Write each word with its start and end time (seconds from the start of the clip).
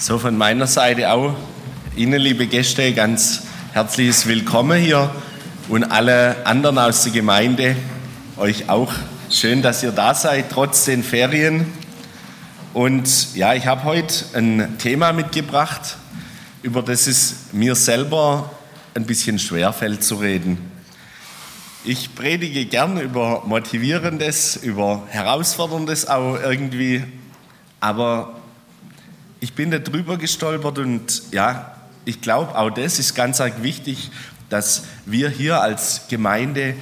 So 0.00 0.16
von 0.16 0.38
meiner 0.38 0.68
Seite 0.68 1.10
auch 1.10 1.34
Ihnen, 1.96 2.20
liebe 2.20 2.46
Gäste, 2.46 2.94
ganz 2.94 3.42
herzliches 3.72 4.28
Willkommen 4.28 4.80
hier 4.80 5.10
und 5.68 5.82
alle 5.82 6.46
anderen 6.46 6.78
aus 6.78 7.02
der 7.02 7.12
Gemeinde, 7.12 7.74
euch 8.36 8.70
auch 8.70 8.92
schön, 9.28 9.60
dass 9.60 9.82
ihr 9.82 9.90
da 9.90 10.14
seid, 10.14 10.52
trotz 10.52 10.84
den 10.84 11.02
Ferien. 11.02 11.66
Und 12.74 13.34
ja, 13.34 13.54
ich 13.54 13.66
habe 13.66 13.82
heute 13.82 14.24
ein 14.34 14.78
Thema 14.78 15.12
mitgebracht, 15.12 15.96
über 16.62 16.82
das 16.82 17.08
es 17.08 17.46
mir 17.50 17.74
selber 17.74 18.52
ein 18.94 19.04
bisschen 19.04 19.40
schwerfällt 19.40 20.04
zu 20.04 20.14
reden. 20.14 20.58
Ich 21.84 22.14
predige 22.14 22.66
gern 22.66 23.00
über 23.00 23.42
Motivierendes, 23.46 24.60
über 24.62 25.02
Herausforderndes 25.08 26.06
auch 26.06 26.38
irgendwie, 26.40 27.02
aber 27.80 28.37
ich 29.40 29.54
bin 29.54 29.70
da 29.70 29.78
drüber 29.78 30.16
gestolpert 30.16 30.78
und 30.78 31.22
ja, 31.32 31.76
ich 32.04 32.20
glaube, 32.20 32.56
auch 32.56 32.70
das 32.70 32.98
ist 32.98 33.14
ganz 33.14 33.40
arg 33.40 33.62
wichtig, 33.62 34.10
dass 34.48 34.84
wir 35.04 35.28
hier 35.28 35.60
als 35.60 36.02
Gemeinde 36.08 36.74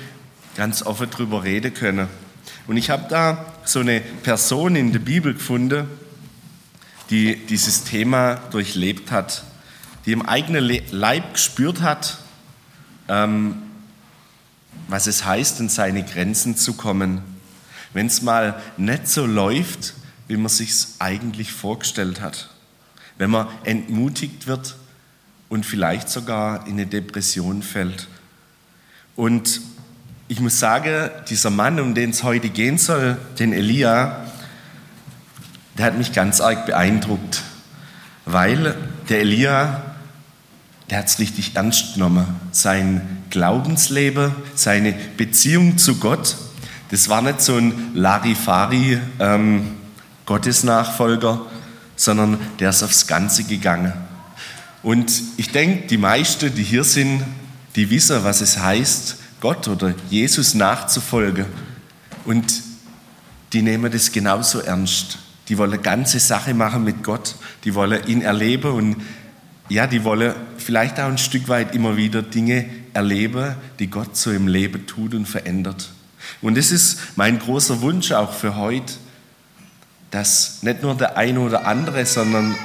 ganz 0.57 0.83
offen 0.83 1.11
drüber 1.11 1.45
reden 1.45 1.75
können. 1.75 2.09
Und 2.67 2.77
ich 2.77 2.91
habe 2.91 3.07
da 3.09 3.53
so 3.65 3.81
eine 3.81 4.01
Person 4.01 4.77
in 4.77 4.93
der 4.93 5.01
Bibel 5.01 5.35
gefunden, 5.35 5.89
die 7.11 7.37
dieses 7.47 7.85
Thema 7.85 8.37
durchlebt 8.51 9.11
hat, 9.11 9.45
die 10.05 10.13
im 10.13 10.23
eigenen 10.23 10.65
Leib 10.91 11.35
gespürt 11.35 11.83
hat, 11.83 12.19
ähm, 13.09 13.63
was 14.89 15.07
es 15.07 15.25
heißt, 15.25 15.61
in 15.61 15.69
seine 15.69 16.05
Grenzen 16.05 16.57
zu 16.57 16.75
kommen. 16.75 17.23
Wenn 17.93 18.07
es 18.07 18.23
mal 18.23 18.61
nicht 18.77 19.09
so 19.09 19.27
läuft, 19.27 19.95
wie 20.29 20.37
man 20.37 20.49
sich 20.49 20.73
eigentlich 20.99 21.53
vorgestellt 21.53 22.21
hat. 22.21 22.51
Wenn 23.19 23.31
man 23.31 23.47
entmutigt 23.65 24.47
wird 24.47 24.77
und 25.49 25.65
vielleicht 25.65 26.09
sogar 26.09 26.67
in 26.67 26.75
eine 26.75 26.87
Depression 26.87 27.63
fällt. 27.63 28.09
Und 29.15 29.61
ich 30.29 30.41
muss 30.41 30.59
sagen, 30.59 31.11
dieser 31.29 31.51
Mann, 31.51 31.79
um 31.81 31.95
den 31.95 32.11
es 32.11 32.23
heute 32.23 32.49
gehen 32.49 32.79
soll, 32.79 33.17
den 33.39 33.53
Elia, 33.53 34.27
der 35.79 35.87
hat 35.87 35.99
mich 35.99 36.13
ganz 36.13 36.41
arg 36.41 36.67
beeindruckt, 36.67 37.43
weil 38.25 38.75
der 39.09 39.21
Elia, 39.21 39.95
der 40.91 40.99
hat 40.99 41.07
es 41.07 41.19
richtig 41.19 41.55
ernst 41.55 41.95
genommen. 41.95 42.27
Sein 42.51 43.23
Glaubensleben, 43.31 44.33
seine 44.55 44.95
Beziehung 45.17 45.79
zu 45.79 45.97
Gott, 45.97 46.37
das 46.91 47.09
war 47.09 47.23
nicht 47.23 47.41
so 47.41 47.57
ein 47.57 47.95
Larifari 47.95 48.99
ähm, 49.19 49.73
sondern 51.97 52.39
der 52.61 52.71
ist 52.71 52.83
aufs 52.83 53.07
Ganze 53.07 53.45
gegangen. 53.45 53.93
Und 54.83 55.23
ich 55.37 55.51
denke, 55.51 55.89
die 55.89 55.99
meisten, 55.99 56.55
die 56.55 56.63
hier 56.63 56.85
sind, 56.85 57.25
die 57.75 57.91
wissen, 57.91 58.23
was 58.23 58.41
es 58.41 58.59
heißt, 58.59 59.17
Gott 59.41 59.67
oder 59.69 59.95
Jesus 60.09 60.55
nachzufolgen. 60.55 61.47
Und 62.25 62.63
die 63.53 63.63
nehmen 63.63 63.91
das 63.91 64.13
genauso 64.13 64.61
ernst. 64.61 65.19
Die 65.49 65.59
wollen 65.59 65.81
ganze 65.83 66.19
Sache 66.21 66.55
machen 66.55 66.85
mit 66.85 67.03
Gott. 67.03 67.37
Die 67.65 67.75
wollen 67.75 68.07
ihn 68.07 68.23
erleben 68.23 68.73
und 68.73 68.97
ja, 69.69 69.87
die 69.87 70.05
wollen 70.05 70.35
vielleicht 70.59 71.01
auch 71.01 71.07
ein 71.07 71.19
Stück 71.19 71.49
weit 71.49 71.75
immer 71.75 71.97
wieder 71.97 72.23
Dinge 72.23 72.67
erleben, 72.93 73.57
die 73.79 73.89
Gott 73.89 74.17
so 74.17 74.31
im 74.31 74.47
Leben 74.47 74.87
tut 74.87 75.15
und 75.15 75.27
verändert. 75.27 75.91
Und 76.41 76.57
das 76.57 76.71
ist 76.71 76.99
mein 77.17 77.39
großer 77.39 77.81
Wunsch 77.81 78.13
auch 78.13 78.33
für 78.33 78.57
heute, 78.57 78.95
dass 80.17 80.63
nicht 80.63 80.83
nur 80.83 80.95
der 80.95 81.19
eine 81.19 81.41
oder 81.41 81.67
andere, 81.67 82.07
sondern 82.07 82.57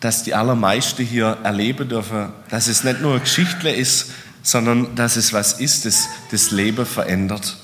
dass 0.00 0.22
die 0.22 0.32
allermeisten 0.32 1.04
hier 1.04 1.36
erleben 1.42 1.90
dürfen, 1.90 2.30
dass 2.48 2.68
es 2.68 2.84
nicht 2.84 3.02
nur 3.02 3.10
eine 3.10 3.20
Geschichte 3.20 3.68
ist, 3.68 4.12
sondern 4.42 4.94
dass 4.94 5.16
es 5.16 5.34
was 5.34 5.60
ist, 5.60 5.84
das 5.84 6.08
das 6.30 6.52
Leben 6.52 6.86
verändert. 6.86 7.58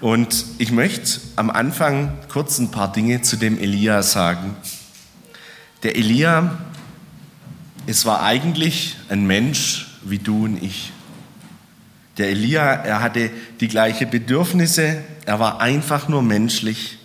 Und 0.00 0.42
ich 0.56 0.72
möchte 0.72 1.20
am 1.36 1.50
Anfang 1.50 2.16
kurz 2.32 2.58
ein 2.60 2.70
paar 2.70 2.92
Dinge 2.92 3.20
zu 3.20 3.36
dem 3.36 3.58
Elia 3.58 4.02
sagen. 4.02 4.56
Der 5.82 5.96
Elia, 5.96 6.56
es 7.86 8.06
war 8.06 8.22
eigentlich 8.22 8.96
ein 9.10 9.26
Mensch 9.26 9.98
wie 10.02 10.18
du 10.18 10.46
und 10.46 10.62
ich. 10.62 10.92
Der 12.16 12.30
Elia, 12.30 12.72
er 12.72 13.02
hatte 13.02 13.30
die 13.60 13.68
gleichen 13.68 14.08
Bedürfnisse, 14.08 15.02
er 15.26 15.38
war 15.38 15.60
einfach 15.60 16.08
nur 16.08 16.22
menschlich. 16.22 16.97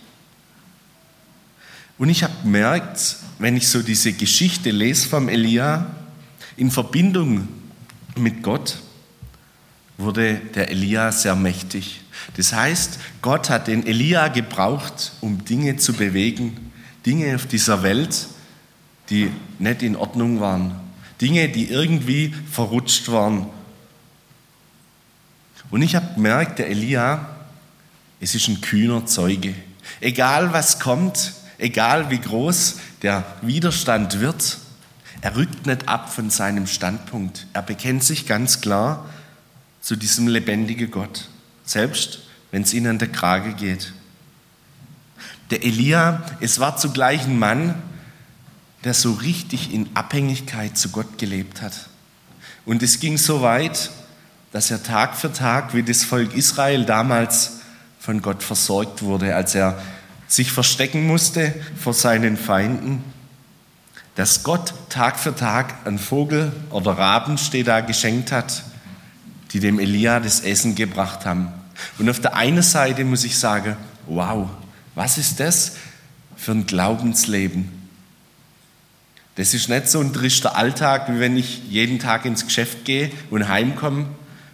Und 1.97 2.09
ich 2.09 2.23
habe 2.23 2.33
gemerkt, 2.43 3.17
wenn 3.39 3.55
ich 3.55 3.67
so 3.67 3.81
diese 3.81 4.13
Geschichte 4.13 4.71
lese 4.71 5.07
vom 5.07 5.29
Elia, 5.29 5.85
in 6.57 6.71
Verbindung 6.71 7.47
mit 8.15 8.43
Gott, 8.43 8.79
wurde 9.97 10.35
der 10.55 10.69
Elia 10.69 11.11
sehr 11.11 11.35
mächtig. 11.35 12.01
Das 12.37 12.53
heißt, 12.53 12.99
Gott 13.21 13.49
hat 13.49 13.67
den 13.67 13.85
Elia 13.85 14.27
gebraucht, 14.27 15.13
um 15.21 15.43
Dinge 15.45 15.77
zu 15.77 15.93
bewegen, 15.93 16.71
Dinge 17.05 17.35
auf 17.35 17.45
dieser 17.47 17.83
Welt, 17.83 18.27
die 19.09 19.29
nicht 19.59 19.83
in 19.83 19.95
Ordnung 19.95 20.39
waren, 20.39 20.75
Dinge, 21.21 21.49
die 21.49 21.69
irgendwie 21.69 22.33
verrutscht 22.51 23.09
waren. 23.11 23.47
Und 25.69 25.81
ich 25.81 25.95
habe 25.95 26.13
gemerkt, 26.15 26.59
der 26.59 26.69
Elia, 26.69 27.29
es 28.19 28.35
ist 28.35 28.47
ein 28.47 28.61
kühner 28.61 29.05
Zeuge. 29.05 29.53
Egal 29.99 30.53
was 30.53 30.79
kommt, 30.79 31.33
egal 31.63 32.09
wie 32.09 32.19
groß 32.19 32.75
der 33.01 33.24
Widerstand 33.41 34.19
wird, 34.19 34.57
er 35.22 35.35
rückt 35.35 35.66
nicht 35.66 35.88
ab 35.88 36.13
von 36.13 36.29
seinem 36.29 36.68
Standpunkt. 36.68 37.47
Er 37.53 37.62
bekennt 37.62 38.03
sich 38.03 38.28
ganz 38.28 38.59
klar 38.59 39.09
zu 39.81 39.96
diesem 39.96 40.28
lebendigen 40.28 40.91
Gott, 40.91 41.29
selbst 41.63 42.19
wenn 42.51 42.63
es 42.63 42.74
ihnen 42.74 42.88
an 42.88 43.00
der 43.00 43.07
Krage 43.07 43.53
geht. 43.53 43.94
Der 45.50 45.63
Elia, 45.63 46.24
es 46.41 46.59
war 46.59 46.78
zugleich 46.78 47.24
ein 47.24 47.40
Mann, 47.40 47.75
der 48.84 48.94
so 48.94 49.13
richtig 49.13 49.74
in 49.74 49.90
Abhängigkeit 49.94 50.78
zu 50.78 50.90
Gott 50.90 51.18
gelebt 51.18 51.62
hat. 51.62 51.88
Und 52.66 52.84
es 52.84 53.00
ging 53.00 53.18
so 53.18 53.41
weit, 53.41 53.91
dass 54.51 54.72
er 54.72 54.84
Tag 54.84 55.16
für 55.16 55.31
Tag, 55.31 55.74
wie 55.74 55.84
das 55.84 56.03
Volk 56.03 56.35
Israel 56.35 56.85
damals 56.85 57.62
von 58.00 58.22
Gott 58.22 58.44
versorgt 58.44 59.01
wurde, 59.01 59.35
als 59.35 59.56
er 59.56 59.81
sich 60.33 60.51
verstecken 60.51 61.05
musste 61.05 61.53
vor 61.79 61.94
seinen 61.94 62.38
Feinden, 62.38 63.03
dass 64.16 64.44
Gott 64.44 64.73
Tag 64.89 65.19
für 65.19 65.35
Tag 65.35 65.85
einen 65.85 65.99
Vogel 65.99 66.51
oder 66.71 66.97
Raben 66.97 67.38
steht 67.38 67.67
da 67.67 67.81
geschenkt 67.81 68.31
hat, 68.31 68.63
die 69.51 69.59
dem 69.59 69.79
Elia 69.79 70.19
das 70.19 70.39
Essen 70.39 70.73
gebracht 70.73 71.25
haben. 71.25 71.49
Und 71.99 72.09
auf 72.09 72.19
der 72.19 72.35
einen 72.35 72.63
Seite 72.63 73.03
muss 73.03 73.23
ich 73.23 73.38
sagen, 73.38 73.75
wow, 74.07 74.49
was 74.95 75.19
ist 75.19 75.39
das 75.39 75.73
für 76.35 76.51
ein 76.51 76.65
Glaubensleben? 76.65 77.71
Das 79.35 79.53
ist 79.53 79.69
nicht 79.69 79.88
so 79.88 80.00
ein 80.00 80.13
trister 80.13 80.55
Alltag, 80.55 81.09
wie 81.11 81.19
wenn 81.19 81.38
ich 81.38 81.63
jeden 81.69 82.00
Tag 82.00 82.25
ins 82.25 82.45
Geschäft 82.45 82.85
gehe 82.85 83.11
und 83.29 83.47
heimkomme 83.47 84.05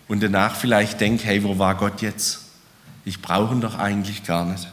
und 0.09 0.23
danach 0.23 0.55
vielleicht 0.55 0.99
denke, 0.99 1.23
hey, 1.25 1.43
wo 1.43 1.57
war 1.57 1.75
Gott 1.75 2.01
jetzt? 2.01 2.41
Ich 3.05 3.21
brauche 3.21 3.53
ihn 3.53 3.61
doch 3.61 3.77
eigentlich 3.77 4.23
gar 4.23 4.43
nicht. 4.43 4.67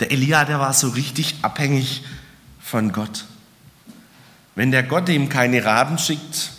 Der 0.00 0.10
Elia, 0.10 0.44
der 0.44 0.60
war 0.60 0.72
so 0.72 0.88
richtig 0.88 1.36
abhängig 1.42 2.02
von 2.60 2.92
Gott. 2.92 3.24
Wenn 4.54 4.70
der 4.70 4.82
Gott 4.82 5.08
ihm 5.08 5.28
keine 5.28 5.64
Raben 5.64 5.98
schickt, 5.98 6.50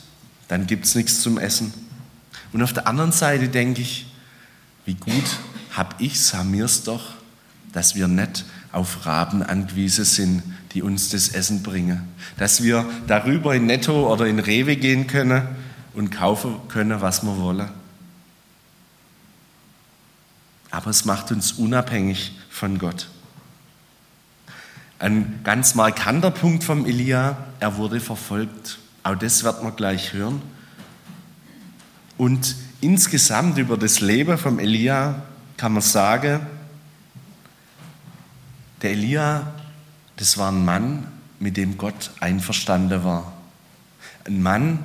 dann 0.47 0.67
gibt 0.67 0.85
es 0.85 0.95
nichts 0.95 1.21
zum 1.21 1.37
Essen. 1.37 1.73
Und 2.53 2.61
auf 2.61 2.73
der 2.73 2.87
anderen 2.87 3.11
Seite 3.11 3.49
denke 3.49 3.81
ich, 3.81 4.05
wie 4.85 4.95
gut 4.95 5.25
hab 5.75 5.99
ich's, 5.99 6.33
haben 6.33 6.51
mir's 6.51 6.83
doch, 6.83 7.13
dass 7.73 7.95
wir 7.95 8.07
nicht 8.07 8.45
auf 8.71 9.05
Raben 9.05 9.43
angewiesen 9.43 10.05
sind, 10.05 10.43
die 10.73 10.81
uns 10.81 11.09
das 11.09 11.29
Essen 11.29 11.63
bringen. 11.63 12.07
Dass 12.37 12.63
wir 12.63 12.85
darüber 13.07 13.55
in 13.55 13.65
Netto 13.65 14.11
oder 14.11 14.27
in 14.27 14.39
Rewe 14.39 14.75
gehen 14.75 15.07
können 15.07 15.47
und 15.93 16.11
kaufen 16.11 16.55
können, 16.67 17.01
was 17.01 17.23
wir 17.23 17.37
wollen. 17.37 17.69
Aber 20.69 20.89
es 20.89 21.05
macht 21.05 21.31
uns 21.31 21.53
unabhängig 21.53 22.33
von 22.57 22.79
Gott. 22.79 23.07
Ein 24.99 25.41
ganz 25.43 25.75
markanter 25.75 26.31
Punkt 26.31 26.63
vom 26.63 26.85
Elia, 26.85 27.37
er 27.59 27.77
wurde 27.77 27.99
verfolgt. 27.99 28.79
Auch 29.03 29.15
das 29.15 29.43
wird 29.43 29.63
man 29.63 29.75
gleich 29.75 30.13
hören. 30.13 30.41
Und 32.17 32.55
insgesamt 32.81 33.59
über 33.59 33.77
das 33.77 34.01
Leben 34.01 34.37
vom 34.39 34.57
Elia 34.57 35.21
kann 35.55 35.73
man 35.73 35.83
sagen, 35.83 36.47
der 38.81 38.91
Elia, 38.91 39.53
das 40.15 40.37
war 40.39 40.51
ein 40.51 40.65
Mann, 40.65 41.07
mit 41.39 41.57
dem 41.57 41.77
Gott 41.77 42.11
einverstanden 42.19 43.03
war. 43.03 43.33
Ein 44.25 44.41
Mann, 44.41 44.79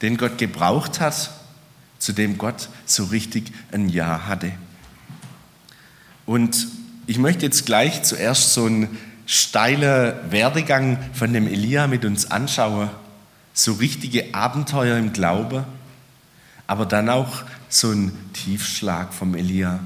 den 0.00 0.16
Gott 0.16 0.38
gebraucht 0.38 0.98
hat, 1.00 1.30
zu 1.98 2.14
dem 2.14 2.38
Gott 2.38 2.70
so 2.86 3.04
richtig 3.04 3.52
ein 3.70 3.90
Ja 3.90 4.26
hatte. 4.26 4.52
Und 6.30 6.68
ich 7.08 7.18
möchte 7.18 7.44
jetzt 7.44 7.66
gleich 7.66 8.04
zuerst 8.04 8.54
so 8.54 8.64
ein 8.64 8.86
steile 9.26 10.22
Werdegang 10.30 10.96
von 11.12 11.32
dem 11.32 11.48
Elia 11.48 11.88
mit 11.88 12.04
uns 12.04 12.30
anschauen, 12.30 12.88
so 13.52 13.72
richtige 13.72 14.32
Abenteuer 14.32 14.96
im 14.96 15.12
Glaube, 15.12 15.64
aber 16.68 16.86
dann 16.86 17.08
auch 17.08 17.42
so 17.68 17.90
ein 17.90 18.12
Tiefschlag 18.32 19.12
vom 19.12 19.34
Elia, 19.34 19.80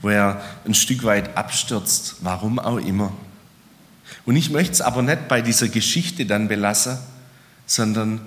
wo 0.00 0.10
er 0.10 0.40
ein 0.64 0.74
Stück 0.74 1.02
weit 1.02 1.36
abstürzt, 1.36 2.18
warum 2.20 2.60
auch 2.60 2.78
immer. 2.78 3.12
Und 4.24 4.36
ich 4.36 4.50
möchte 4.50 4.74
es 4.74 4.82
aber 4.82 5.02
nicht 5.02 5.26
bei 5.26 5.42
dieser 5.42 5.66
Geschichte 5.66 6.24
dann 6.24 6.46
belassen, 6.46 6.98
sondern 7.66 8.20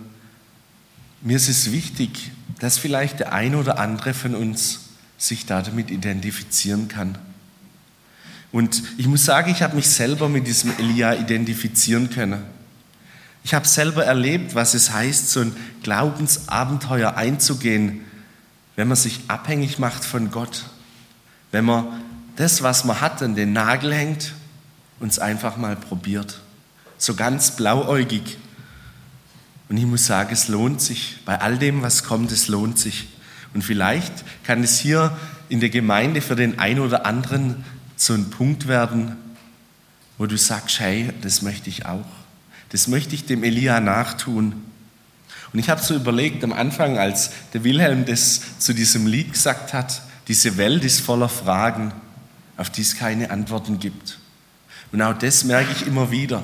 mir 1.22 1.38
ist 1.38 1.48
es 1.48 1.72
wichtig, 1.72 2.32
dass 2.60 2.78
vielleicht 2.78 3.22
der 3.22 3.32
eine 3.32 3.56
oder 3.58 3.80
andere 3.80 4.14
von 4.14 4.36
uns 4.36 4.90
sich 5.18 5.46
damit 5.46 5.92
identifizieren 5.92 6.90
kann. 6.90 7.18
Und 8.54 8.84
ich 9.00 9.08
muss 9.08 9.26
sagen, 9.26 9.50
ich 9.50 9.64
habe 9.64 9.76
mich 9.76 9.90
selber 9.90 10.30
mit 10.30 10.46
diesem 10.46 10.78
Elia 10.78 11.16
identifizieren 11.16 12.12
können. 12.12 12.44
Ich 13.44 13.56
habe 13.56 13.68
selber 13.68 14.06
erlebt, 14.06 14.54
was 14.54 14.76
es 14.76 14.92
heißt, 14.92 15.32
so 15.32 15.42
ein 15.42 15.56
Glaubensabenteuer 15.82 17.18
einzugehen, 17.18 18.02
wenn 18.76 18.88
man 18.88 18.96
sich 18.96 19.22
abhängig 19.28 19.80
macht 19.80 20.06
von 20.06 20.30
Gott. 20.30 20.66
Wenn 21.52 21.66
man 21.66 22.04
das, 22.36 22.62
was 22.62 22.86
man 22.86 23.02
hat, 23.02 23.24
an 23.24 23.34
den 23.34 23.54
Nagel 23.54 23.92
hängt 23.92 24.34
und 25.00 25.12
es 25.12 25.18
einfach 25.18 25.58
mal 25.58 25.76
probiert. 25.76 26.40
So 27.00 27.16
ganz 27.16 27.56
blauäugig. 27.56 28.38
Und 29.68 29.78
ich 29.78 29.86
muss 29.88 30.06
sagen, 30.06 30.30
es 30.32 30.48
lohnt 30.48 30.80
sich. 30.80 31.18
Bei 31.26 31.42
all 31.42 31.58
dem, 31.58 31.82
was 31.82 32.04
kommt, 32.04 32.32
es 32.32 32.50
lohnt 32.50 32.78
sich. 32.78 33.08
Und 33.56 33.64
vielleicht 33.64 34.14
kann 34.44 34.64
es 34.64 34.78
hier 34.78 35.18
in 35.50 35.60
der 35.60 35.72
Gemeinde 35.72 36.22
für 36.22 36.36
den 36.36 36.60
einen 36.60 36.82
oder 36.82 37.08
anderen 37.08 37.66
so 37.96 38.14
ein 38.14 38.30
Punkt 38.30 38.68
werden, 38.68 39.16
wo 40.18 40.26
du 40.26 40.38
sagst, 40.38 40.80
hey, 40.80 41.12
das 41.22 41.42
möchte 41.42 41.70
ich 41.70 41.86
auch. 41.86 42.06
Das 42.70 42.88
möchte 42.88 43.16
ich 43.16 43.26
dem 43.26 43.44
Elia 43.44 43.80
nachtun. 43.80 44.64
Und 45.52 45.60
ich 45.60 45.70
habe 45.70 45.82
so 45.82 45.96
überlegt 45.96 46.44
am 46.44 46.54
Anfang, 46.54 46.98
als 46.98 47.32
der 47.54 47.64
Wilhelm 47.64 48.06
das 48.06 48.60
zu 48.60 48.74
diesem 48.74 49.06
Lied 49.06 49.34
gesagt 49.34 49.74
hat, 49.74 50.02
diese 50.28 50.58
Welt 50.58 50.84
ist 50.84 51.02
voller 51.02 51.30
Fragen, 51.30 51.94
auf 52.58 52.70
die 52.70 52.82
es 52.82 52.96
keine 52.96 53.30
Antworten 53.30 53.80
gibt. 53.80 54.18
Und 54.92 55.02
auch 55.02 55.18
das 55.18 55.44
merke 55.44 55.72
ich 55.72 55.86
immer 55.86 56.12
wieder. 56.12 56.44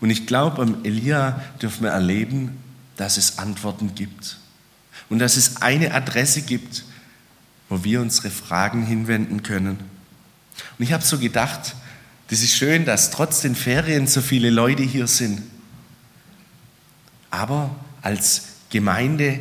Und 0.00 0.10
ich 0.10 0.26
glaube, 0.26 0.60
am 0.62 0.84
Elia 0.84 1.40
dürfen 1.62 1.84
wir 1.84 1.90
erleben, 1.90 2.58
dass 2.96 3.16
es 3.16 3.38
Antworten 3.38 3.94
gibt. 3.94 4.38
Und 5.08 5.18
dass 5.18 5.36
es 5.36 5.62
eine 5.62 5.94
Adresse 5.94 6.42
gibt, 6.42 6.84
wo 7.68 7.84
wir 7.84 8.00
unsere 8.00 8.30
Fragen 8.30 8.84
hinwenden 8.84 9.42
können. 9.42 9.78
Und 10.78 10.84
ich 10.84 10.92
habe 10.92 11.04
so 11.04 11.18
gedacht, 11.18 11.74
das 12.28 12.42
ist 12.42 12.54
schön, 12.54 12.84
dass 12.84 13.10
trotz 13.10 13.42
den 13.42 13.54
Ferien 13.54 14.06
so 14.06 14.20
viele 14.20 14.50
Leute 14.50 14.82
hier 14.82 15.06
sind. 15.06 15.42
Aber 17.30 17.74
als 18.02 18.44
Gemeinde, 18.70 19.40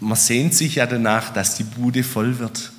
man 0.00 0.16
sehnt 0.16 0.54
sich 0.54 0.76
ja 0.76 0.86
danach, 0.86 1.32
dass 1.32 1.56
die 1.56 1.64
Bude 1.64 2.02
voll 2.02 2.38
wird. 2.38 2.72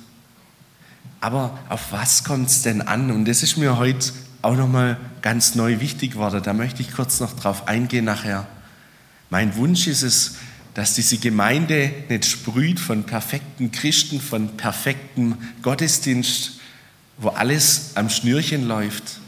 Aber 1.20 1.58
auf 1.68 1.92
was 1.92 2.24
kommt 2.24 2.48
es 2.48 2.62
denn 2.62 2.82
an? 2.82 3.10
Und 3.10 3.26
das 3.26 3.42
ist 3.42 3.56
mir 3.56 3.78
heute 3.78 4.12
auch 4.42 4.56
nochmal 4.56 4.98
ganz 5.22 5.54
neu 5.54 5.80
wichtig 5.80 6.12
geworden. 6.12 6.42
Da 6.42 6.52
möchte 6.52 6.82
ich 6.82 6.92
kurz 6.92 7.20
noch 7.20 7.32
drauf 7.34 7.68
eingehen 7.68 8.04
nachher. 8.04 8.46
Mein 9.30 9.56
Wunsch 9.56 9.86
ist 9.86 10.02
es, 10.02 10.36
dass 10.74 10.94
diese 10.94 11.16
Gemeinde 11.16 11.92
nicht 12.08 12.26
sprüht 12.26 12.78
von 12.78 13.04
perfekten 13.04 13.72
Christen, 13.72 14.20
von 14.20 14.56
perfektem 14.56 15.36
Gottesdienst, 15.62 16.55
wo 17.18 17.28
alles 17.28 17.92
am 17.94 18.10
Schnürchen 18.10 18.66
läuft, 18.66 19.20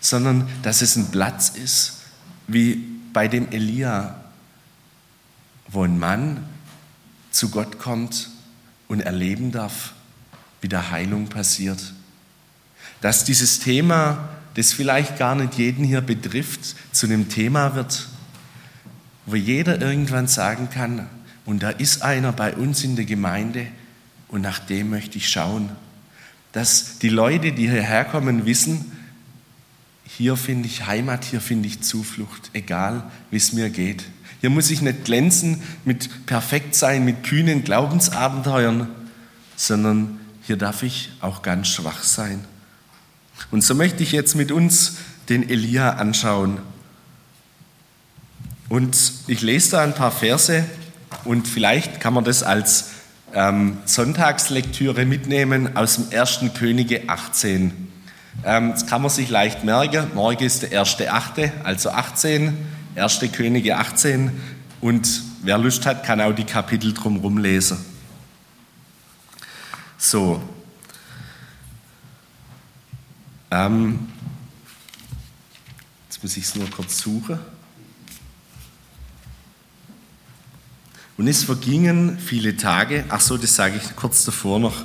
sondern 0.00 0.48
dass 0.62 0.82
es 0.82 0.96
ein 0.96 1.10
Platz 1.10 1.50
ist, 1.50 2.02
wie 2.46 2.84
bei 3.12 3.28
dem 3.28 3.50
Elia, 3.50 4.20
wo 5.68 5.82
ein 5.82 5.98
Mann 5.98 6.44
zu 7.30 7.50
Gott 7.50 7.78
kommt 7.78 8.30
und 8.88 9.00
erleben 9.00 9.50
darf, 9.50 9.92
wie 10.60 10.68
der 10.68 10.90
Heilung 10.90 11.28
passiert. 11.28 11.92
Dass 13.00 13.24
dieses 13.24 13.58
Thema, 13.58 14.28
das 14.54 14.72
vielleicht 14.72 15.18
gar 15.18 15.34
nicht 15.34 15.54
jeden 15.54 15.84
hier 15.84 16.00
betrifft, 16.00 16.76
zu 16.92 17.06
einem 17.06 17.28
Thema 17.28 17.74
wird, 17.74 18.06
wo 19.26 19.34
jeder 19.34 19.80
irgendwann 19.80 20.28
sagen 20.28 20.70
kann, 20.70 21.08
und 21.44 21.62
da 21.62 21.70
ist 21.70 22.02
einer 22.02 22.32
bei 22.32 22.54
uns 22.54 22.82
in 22.82 22.96
der 22.96 23.04
Gemeinde 23.04 23.68
und 24.28 24.40
nach 24.40 24.58
dem 24.58 24.90
möchte 24.90 25.18
ich 25.18 25.28
schauen 25.28 25.70
dass 26.56 26.98
die 27.00 27.10
Leute, 27.10 27.52
die 27.52 27.68
hierher 27.68 28.06
kommen, 28.06 28.46
wissen, 28.46 28.90
hier 30.06 30.38
finde 30.38 30.66
ich 30.66 30.86
Heimat, 30.86 31.22
hier 31.22 31.42
finde 31.42 31.68
ich 31.68 31.82
Zuflucht, 31.82 32.48
egal 32.54 33.10
wie 33.30 33.36
es 33.36 33.52
mir 33.52 33.68
geht. 33.68 34.04
Hier 34.40 34.48
muss 34.48 34.70
ich 34.70 34.80
nicht 34.80 35.04
glänzen 35.04 35.62
mit 35.84 36.24
Perfektsein, 36.24 37.04
mit 37.04 37.24
kühnen 37.24 37.62
Glaubensabenteuern, 37.62 38.88
sondern 39.54 40.18
hier 40.46 40.56
darf 40.56 40.82
ich 40.82 41.10
auch 41.20 41.42
ganz 41.42 41.68
schwach 41.68 42.02
sein. 42.02 42.42
Und 43.50 43.62
so 43.62 43.74
möchte 43.74 44.02
ich 44.02 44.12
jetzt 44.12 44.34
mit 44.34 44.50
uns 44.50 44.96
den 45.28 45.46
Elia 45.50 45.96
anschauen. 45.96 46.60
Und 48.70 49.12
ich 49.26 49.42
lese 49.42 49.72
da 49.72 49.82
ein 49.82 49.94
paar 49.94 50.10
Verse 50.10 50.64
und 51.26 51.48
vielleicht 51.48 52.00
kann 52.00 52.14
man 52.14 52.24
das 52.24 52.42
als 52.42 52.95
ähm, 53.34 53.78
Sonntagslektüre 53.84 55.04
mitnehmen 55.04 55.76
aus 55.76 55.96
dem 55.96 56.18
1. 56.18 56.40
Könige 56.54 57.08
18. 57.08 57.86
Ähm, 58.44 58.70
das 58.72 58.86
kann 58.86 59.02
man 59.02 59.10
sich 59.10 59.28
leicht 59.28 59.64
merken. 59.64 60.10
Morgen 60.14 60.44
ist 60.44 60.62
der 60.62 60.84
1.8., 60.84 61.62
also 61.64 61.90
18, 61.90 62.56
1. 62.94 63.20
Könige 63.32 63.76
18. 63.76 64.30
Und 64.80 65.22
wer 65.42 65.58
Lust 65.58 65.86
hat, 65.86 66.04
kann 66.04 66.20
auch 66.20 66.32
die 66.32 66.44
Kapitel 66.44 66.92
drumherum 66.92 67.38
lesen. 67.38 67.78
So. 69.98 70.42
Ähm, 73.50 74.08
jetzt 76.08 76.22
muss 76.22 76.36
ich 76.36 76.44
es 76.44 76.54
nur 76.54 76.70
kurz 76.70 76.98
suchen. 76.98 77.38
Und 81.16 81.28
es 81.28 81.44
vergingen 81.44 82.18
viele 82.18 82.56
Tage, 82.56 83.04
ach 83.08 83.20
so, 83.20 83.38
das 83.38 83.56
sage 83.56 83.80
ich 83.82 83.96
kurz 83.96 84.24
davor 84.24 84.58
noch, 84.58 84.84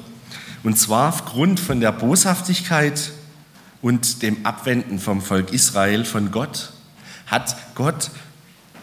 und 0.63 0.77
zwar 0.77 1.09
aufgrund 1.09 1.59
von 1.59 1.81
der 1.81 1.91
Boshaftigkeit 1.91 3.11
und 3.81 4.21
dem 4.21 4.45
Abwenden 4.45 4.99
vom 4.99 5.21
Volk 5.21 5.51
Israel 5.51 6.05
von 6.05 6.31
Gott, 6.31 6.71
hat 7.25 7.55
Gott 7.75 8.11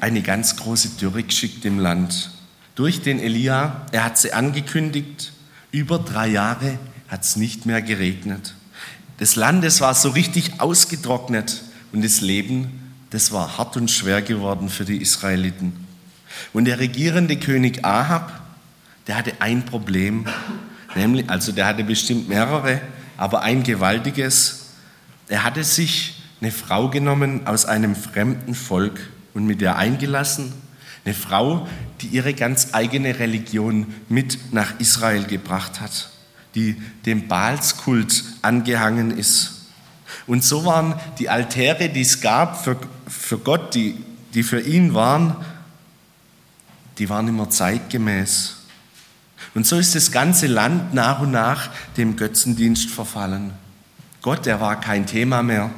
eine 0.00 0.22
ganz 0.22 0.56
große 0.56 0.90
Dürre 1.00 1.22
geschickt 1.22 1.64
im 1.64 1.78
Land. 1.78 2.32
Durch 2.74 3.02
den 3.02 3.18
Elia, 3.18 3.86
er 3.92 4.04
hat 4.04 4.18
sie 4.18 4.32
angekündigt, 4.32 5.32
über 5.70 5.98
drei 5.98 6.28
Jahre 6.28 6.78
hat 7.08 7.24
es 7.24 7.36
nicht 7.36 7.66
mehr 7.66 7.82
geregnet. 7.82 8.54
Das 9.18 9.36
Land, 9.36 9.64
das 9.64 9.80
war 9.80 9.94
so 9.94 10.10
richtig 10.10 10.60
ausgetrocknet 10.60 11.62
und 11.92 12.04
das 12.04 12.20
Leben, 12.20 12.92
das 13.10 13.32
war 13.32 13.56
hart 13.56 13.76
und 13.76 13.90
schwer 13.90 14.22
geworden 14.22 14.68
für 14.68 14.84
die 14.84 15.00
Israeliten. 15.00 15.87
Und 16.52 16.66
der 16.66 16.78
regierende 16.78 17.36
König 17.36 17.84
Ahab, 17.84 18.40
der 19.06 19.16
hatte 19.16 19.32
ein 19.40 19.64
Problem, 19.64 20.26
nämlich, 20.94 21.28
also 21.30 21.52
der 21.52 21.66
hatte 21.66 21.84
bestimmt 21.84 22.28
mehrere, 22.28 22.80
aber 23.16 23.42
ein 23.42 23.62
gewaltiges. 23.62 24.66
Er 25.28 25.44
hatte 25.44 25.64
sich 25.64 26.22
eine 26.40 26.52
Frau 26.52 26.88
genommen 26.88 27.46
aus 27.46 27.66
einem 27.66 27.96
fremden 27.96 28.54
Volk 28.54 29.00
und 29.34 29.46
mit 29.46 29.60
ihr 29.60 29.76
eingelassen. 29.76 30.52
Eine 31.04 31.14
Frau, 31.14 31.66
die 32.00 32.08
ihre 32.08 32.34
ganz 32.34 32.68
eigene 32.72 33.18
Religion 33.18 33.86
mit 34.08 34.52
nach 34.52 34.78
Israel 34.78 35.24
gebracht 35.24 35.80
hat, 35.80 36.10
die 36.54 36.76
dem 37.06 37.28
Baalskult 37.28 38.24
angehangen 38.42 39.16
ist. 39.16 39.66
Und 40.26 40.44
so 40.44 40.64
waren 40.64 40.94
die 41.18 41.28
Altäre, 41.28 41.88
die 41.88 42.02
es 42.02 42.20
gab 42.20 42.62
für, 42.62 42.76
für 43.06 43.38
Gott, 43.38 43.74
die, 43.74 43.96
die 44.34 44.42
für 44.42 44.60
ihn 44.60 44.94
waren, 44.94 45.36
die 46.98 47.08
waren 47.08 47.28
immer 47.28 47.50
zeitgemäß. 47.50 48.56
Und 49.54 49.66
so 49.66 49.78
ist 49.78 49.94
das 49.94 50.12
ganze 50.12 50.46
Land 50.46 50.94
nach 50.94 51.20
und 51.20 51.30
nach 51.30 51.70
dem 51.96 52.16
Götzendienst 52.16 52.90
verfallen. 52.90 53.52
Gott, 54.22 54.46
der 54.46 54.60
war 54.60 54.80
kein 54.80 55.06
Thema 55.06 55.42
mehr. 55.42 55.70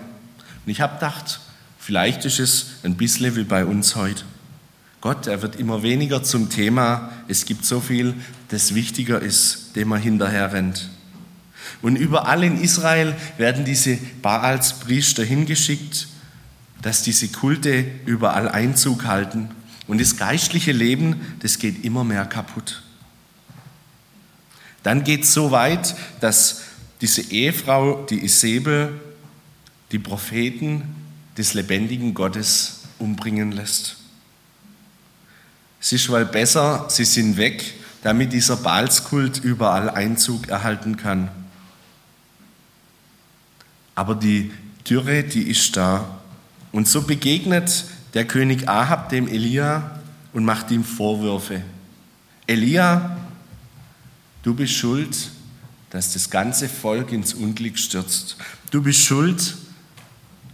Und 0.64 0.72
ich 0.72 0.80
habe 0.80 0.94
gedacht, 0.94 1.40
vielleicht 1.78 2.24
ist 2.24 2.38
es 2.38 2.66
ein 2.82 2.96
bisschen 2.96 3.36
wie 3.36 3.44
bei 3.44 3.64
uns 3.64 3.96
heute. 3.96 4.24
Gott, 5.00 5.26
er 5.26 5.40
wird 5.40 5.56
immer 5.56 5.82
weniger 5.82 6.22
zum 6.22 6.50
Thema. 6.50 7.10
Es 7.28 7.44
gibt 7.46 7.64
so 7.64 7.80
viel, 7.80 8.14
das 8.48 8.74
wichtiger 8.74 9.20
ist, 9.20 9.76
dem 9.76 9.92
er 9.92 9.98
hinterher 9.98 10.52
rennt. 10.52 10.90
Und 11.82 11.96
überall 11.96 12.44
in 12.44 12.60
Israel 12.60 13.14
werden 13.38 13.64
diese 13.64 13.96
Baalspriester 14.22 15.22
hingeschickt, 15.22 16.08
dass 16.82 17.02
diese 17.02 17.28
Kulte 17.28 17.84
überall 18.04 18.48
Einzug 18.48 19.04
halten. 19.06 19.50
Und 19.90 20.00
das 20.00 20.16
geistliche 20.16 20.70
Leben, 20.70 21.36
das 21.40 21.58
geht 21.58 21.84
immer 21.84 22.04
mehr 22.04 22.24
kaputt. 22.24 22.80
Dann 24.84 25.02
geht 25.02 25.24
es 25.24 25.34
so 25.34 25.50
weit, 25.50 25.96
dass 26.20 26.62
diese 27.00 27.22
Ehefrau, 27.32 28.06
die 28.08 28.24
Isabel, 28.24 29.00
die 29.90 29.98
Propheten 29.98 30.84
des 31.36 31.54
lebendigen 31.54 32.14
Gottes 32.14 32.82
umbringen 33.00 33.50
lässt. 33.50 33.96
Es 35.80 35.90
ist 35.90 36.08
wohl 36.08 36.24
besser, 36.24 36.86
sie 36.88 37.04
sind 37.04 37.36
weg, 37.36 37.74
damit 38.04 38.32
dieser 38.32 38.58
Baalskult 38.58 39.38
überall 39.38 39.90
Einzug 39.90 40.46
erhalten 40.46 40.98
kann. 40.98 41.30
Aber 43.96 44.14
die 44.14 44.52
Dürre, 44.88 45.24
die 45.24 45.50
ist 45.50 45.76
da. 45.76 46.20
Und 46.70 46.86
so 46.86 47.02
begegnet 47.02 47.86
der 48.14 48.26
König 48.26 48.68
Ahab 48.68 49.08
dem 49.08 49.28
Elia 49.28 49.98
und 50.32 50.44
macht 50.44 50.70
ihm 50.70 50.84
Vorwürfe. 50.84 51.62
Elia, 52.46 53.16
du 54.42 54.54
bist 54.54 54.74
schuld, 54.74 55.30
dass 55.90 56.12
das 56.12 56.30
ganze 56.30 56.68
Volk 56.68 57.12
ins 57.12 57.34
Unglück 57.34 57.78
stürzt. 57.78 58.36
Du 58.70 58.82
bist 58.82 59.00
schuld 59.00 59.56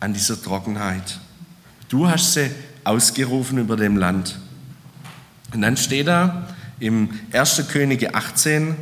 an 0.01 0.13
dieser 0.13 0.41
Trockenheit. 0.41 1.19
Du 1.89 2.09
hast 2.09 2.35
sie 2.35 2.51
ausgerufen 2.85 3.59
über 3.59 3.77
dem 3.77 3.97
Land. 3.97 4.39
Und 5.53 5.63
dann 5.63 5.77
steht 5.77 6.09
da 6.09 6.49
im 6.81 7.11
1. 7.33 7.69
Könige 7.69 8.15
18, 8.15 8.77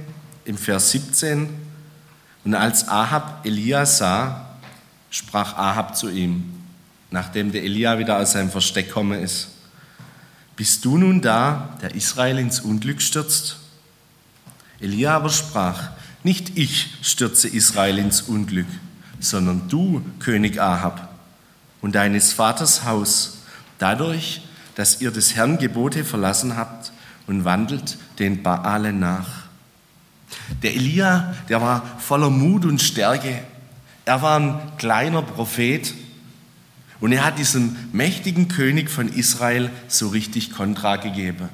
im 0.45 0.59
Vers 0.59 0.91
17, 0.91 1.49
und 2.45 2.55
als 2.55 2.89
Ahab 2.89 3.47
Elia 3.47 3.87
sah, 3.87 4.59
sprach 5.11 5.57
Ahab 5.57 5.97
zu 5.97 6.11
ihm, 6.11 6.64
nachdem 7.11 7.53
der 7.53 7.63
Elia 7.63 7.99
wieder 7.99 8.19
aus 8.19 8.33
seinem 8.33 8.51
Versteck 8.51 8.89
gekommen 8.89 9.23
ist, 9.23 9.49
bist 10.57 10.85
du 10.85 10.99
nun 10.99 11.21
da, 11.21 11.77
der 11.83 11.95
Israel 11.95 12.39
ins 12.39 12.61
Unglück 12.61 13.03
stürzt? 13.03 13.57
Elia 14.81 15.17
aber 15.17 15.31
sprach, 15.31 15.91
nicht 16.23 16.57
ich 16.57 16.89
stürze 17.03 17.49
Israel 17.49 17.99
ins 17.99 18.23
Unglück, 18.23 18.67
sondern 19.21 19.69
du, 19.69 20.05
König 20.21 20.61
Ahab, 20.61 21.09
und 21.81 21.95
deines 21.95 22.33
Vaters 22.33 22.85
Haus, 22.85 23.39
dadurch, 23.79 24.43
dass 24.75 25.01
ihr 25.01 25.11
des 25.11 25.35
Herrn 25.35 25.59
Gebote 25.59 26.05
verlassen 26.05 26.57
habt 26.57 26.93
und 27.27 27.45
wandelt 27.45 27.99
den 28.19 28.43
Baalen 28.43 29.01
nach. 29.01 29.45
Der 30.63 30.75
Elia, 30.75 31.35
der 31.49 31.61
war 31.61 31.83
voller 31.99 32.31
Mut 32.31 32.65
und 32.65 32.81
Stärke. 32.81 33.41
Er 34.05 34.23
war 34.23 34.39
ein 34.39 34.61
kleiner 34.79 35.23
Prophet 35.23 35.93
und 37.05 37.13
er 37.13 37.23
hat 37.23 37.39
diesem 37.39 37.77
mächtigen 37.93 38.49
König 38.49 38.89
von 38.89 39.11
Israel 39.11 39.69
so 39.89 40.09
richtig 40.09 40.55
Kontra 40.55 40.97
gegeben. 40.97 41.51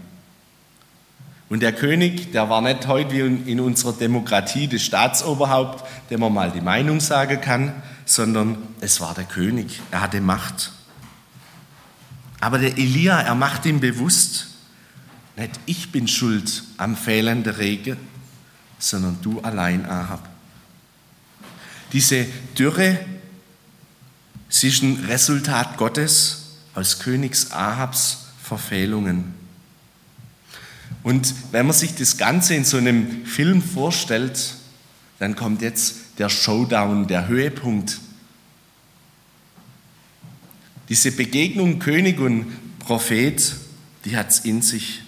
Und 1.49 1.59
der 1.59 1.73
König, 1.73 2.31
der 2.31 2.49
war 2.49 2.63
nicht 2.63 2.87
heute 2.87 3.11
wie 3.11 3.51
in 3.51 3.59
unserer 3.59 3.93
Demokratie 3.93 4.69
das 4.69 4.83
Staatsoberhaupt, 4.83 5.83
dem 6.09 6.21
man 6.21 6.33
mal 6.33 6.53
die 6.53 6.61
Meinung 6.61 7.01
sagen 7.01 7.41
kann, 7.41 7.83
sondern 8.05 8.59
es 8.81 9.01
war 9.01 9.13
der 9.13 9.25
König. 9.25 9.81
Er 9.91 10.03
hatte 10.03 10.21
Macht. 10.21 10.71
Aber 12.39 12.59
der 12.59 12.79
Elia, 12.79 13.21
er 13.21 13.35
macht 13.35 13.67
ihm 13.67 13.81
bewusst, 13.81 14.51
nicht 15.37 15.59
ich 15.67 15.91
bin 15.91 16.07
schuld 16.07 16.63
am 16.77 16.95
fehlenden 16.95 17.57
Regen, 17.57 17.97
sondern 18.79 19.19
du 19.21 19.41
allein, 19.41 19.85
Ahab. 19.85 20.29
Diese 21.93 22.25
Dürre, 22.57 23.01
sie 24.51 24.69
ist 24.69 24.83
ein 24.83 25.05
Resultat 25.07 25.79
Gottes 25.79 26.43
aus 26.75 26.99
Königs 26.99 27.51
Ahabs 27.53 28.27
Verfehlungen. 28.43 29.35
Und 31.03 31.35
wenn 31.53 31.67
man 31.67 31.75
sich 31.75 31.95
das 31.95 32.19
Ganze 32.19 32.55
in 32.55 32.65
so 32.65 32.77
einem 32.77 33.25
Film 33.25 33.63
vorstellt, 33.63 34.55
dann 35.19 35.37
kommt 35.37 35.63
jetzt 35.63 36.19
der 36.19 36.29
Showdown, 36.29 37.07
der 37.07 37.29
Höhepunkt. 37.29 37.99
Diese 40.89 41.13
Begegnung 41.13 41.79
König 41.79 42.19
und 42.21 42.47
Prophet, 42.81 43.55
die 44.05 44.17
hat 44.17 44.31
es 44.31 44.41
in 44.41 44.61
sich. 44.61 45.03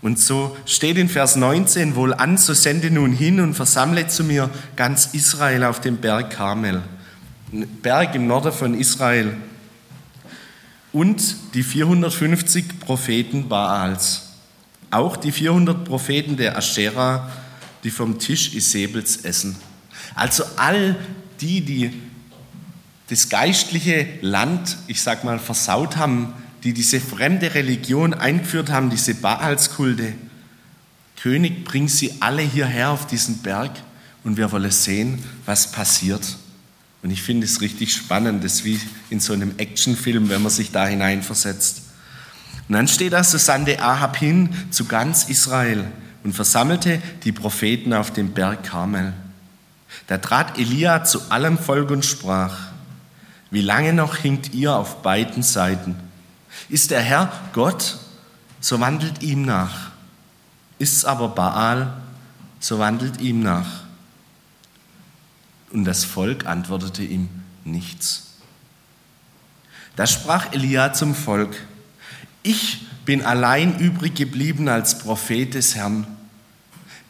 Und 0.00 0.20
so 0.20 0.56
steht 0.66 0.98
in 0.98 1.08
Vers 1.08 1.34
19 1.34 1.96
wohl 1.96 2.14
an, 2.14 2.38
so 2.38 2.54
sende 2.54 2.90
nun 2.90 3.12
hin 3.12 3.40
und 3.40 3.54
versammle 3.54 4.06
zu 4.06 4.22
mir 4.22 4.50
ganz 4.76 5.06
Israel 5.14 5.64
auf 5.64 5.80
dem 5.80 5.96
Berg 5.96 6.30
Karmel, 6.30 6.82
Berg 7.52 8.14
im 8.14 8.26
Norden 8.26 8.52
von 8.52 8.78
Israel, 8.78 9.36
und 10.96 11.36
die 11.52 11.62
450 11.62 12.80
Propheten 12.80 13.48
Baals, 13.50 14.30
auch 14.90 15.18
die 15.18 15.30
400 15.30 15.84
Propheten 15.84 16.38
der 16.38 16.56
Aschera, 16.56 17.30
die 17.84 17.90
vom 17.90 18.18
Tisch 18.18 18.54
Isebels 18.54 19.18
essen. 19.18 19.56
Also 20.14 20.44
all 20.56 20.96
die, 21.42 21.60
die 21.60 22.02
das 23.10 23.28
geistliche 23.28 24.08
Land, 24.22 24.78
ich 24.86 25.02
sag 25.02 25.22
mal, 25.22 25.38
versaut 25.38 25.98
haben, 25.98 26.32
die 26.64 26.72
diese 26.72 26.98
fremde 26.98 27.54
Religion 27.54 28.14
eingeführt 28.14 28.70
haben, 28.70 28.88
diese 28.88 29.14
Baalskulte. 29.14 30.14
König, 31.20 31.64
bring 31.64 31.88
sie 31.88 32.14
alle 32.20 32.40
hierher 32.40 32.90
auf 32.90 33.06
diesen 33.06 33.42
Berg 33.42 33.72
und 34.24 34.38
wir 34.38 34.50
wollen 34.50 34.70
sehen, 34.70 35.22
was 35.44 35.70
passiert. 35.70 36.38
Und 37.06 37.12
ich 37.12 37.22
finde 37.22 37.46
es 37.46 37.60
richtig 37.60 37.94
spannend, 37.94 38.42
das 38.42 38.54
ist 38.54 38.64
wie 38.64 38.80
in 39.10 39.20
so 39.20 39.32
einem 39.32 39.56
Actionfilm, 39.58 40.28
wenn 40.28 40.42
man 40.42 40.50
sich 40.50 40.72
da 40.72 40.88
hineinversetzt. 40.88 41.82
Und 42.66 42.72
dann 42.74 42.88
steht 42.88 43.12
da, 43.12 43.22
so 43.22 43.38
sandte 43.38 43.80
Ahab 43.80 44.16
hin 44.16 44.52
zu 44.70 44.86
ganz 44.86 45.28
Israel 45.28 45.84
und 46.24 46.32
versammelte 46.32 47.00
die 47.22 47.30
Propheten 47.30 47.92
auf 47.92 48.12
dem 48.12 48.32
Berg 48.32 48.64
Karmel. 48.64 49.12
Da 50.08 50.18
trat 50.18 50.58
Elia 50.58 51.04
zu 51.04 51.30
allem 51.30 51.58
Volk 51.58 51.92
und 51.92 52.04
sprach, 52.04 52.58
wie 53.52 53.62
lange 53.62 53.92
noch 53.92 54.16
hinkt 54.16 54.52
ihr 54.52 54.74
auf 54.74 55.02
beiden 55.02 55.44
Seiten? 55.44 55.94
Ist 56.68 56.90
der 56.90 57.02
Herr 57.02 57.30
Gott, 57.52 57.98
so 58.58 58.80
wandelt 58.80 59.22
ihm 59.22 59.42
nach. 59.42 59.92
Ist 60.80 60.96
es 60.96 61.04
aber 61.04 61.28
Baal, 61.28 61.98
so 62.58 62.80
wandelt 62.80 63.20
ihm 63.20 63.44
nach. 63.44 63.85
Und 65.76 65.84
das 65.84 66.04
Volk 66.06 66.46
antwortete 66.46 67.02
ihm 67.02 67.28
nichts. 67.66 68.28
Da 69.94 70.06
sprach 70.06 70.54
Elia 70.54 70.94
zum 70.94 71.14
Volk, 71.14 71.54
ich 72.42 72.86
bin 73.04 73.22
allein 73.22 73.78
übrig 73.78 74.14
geblieben 74.14 74.70
als 74.70 74.98
Prophet 74.98 75.52
des 75.52 75.74
Herrn. 75.74 76.06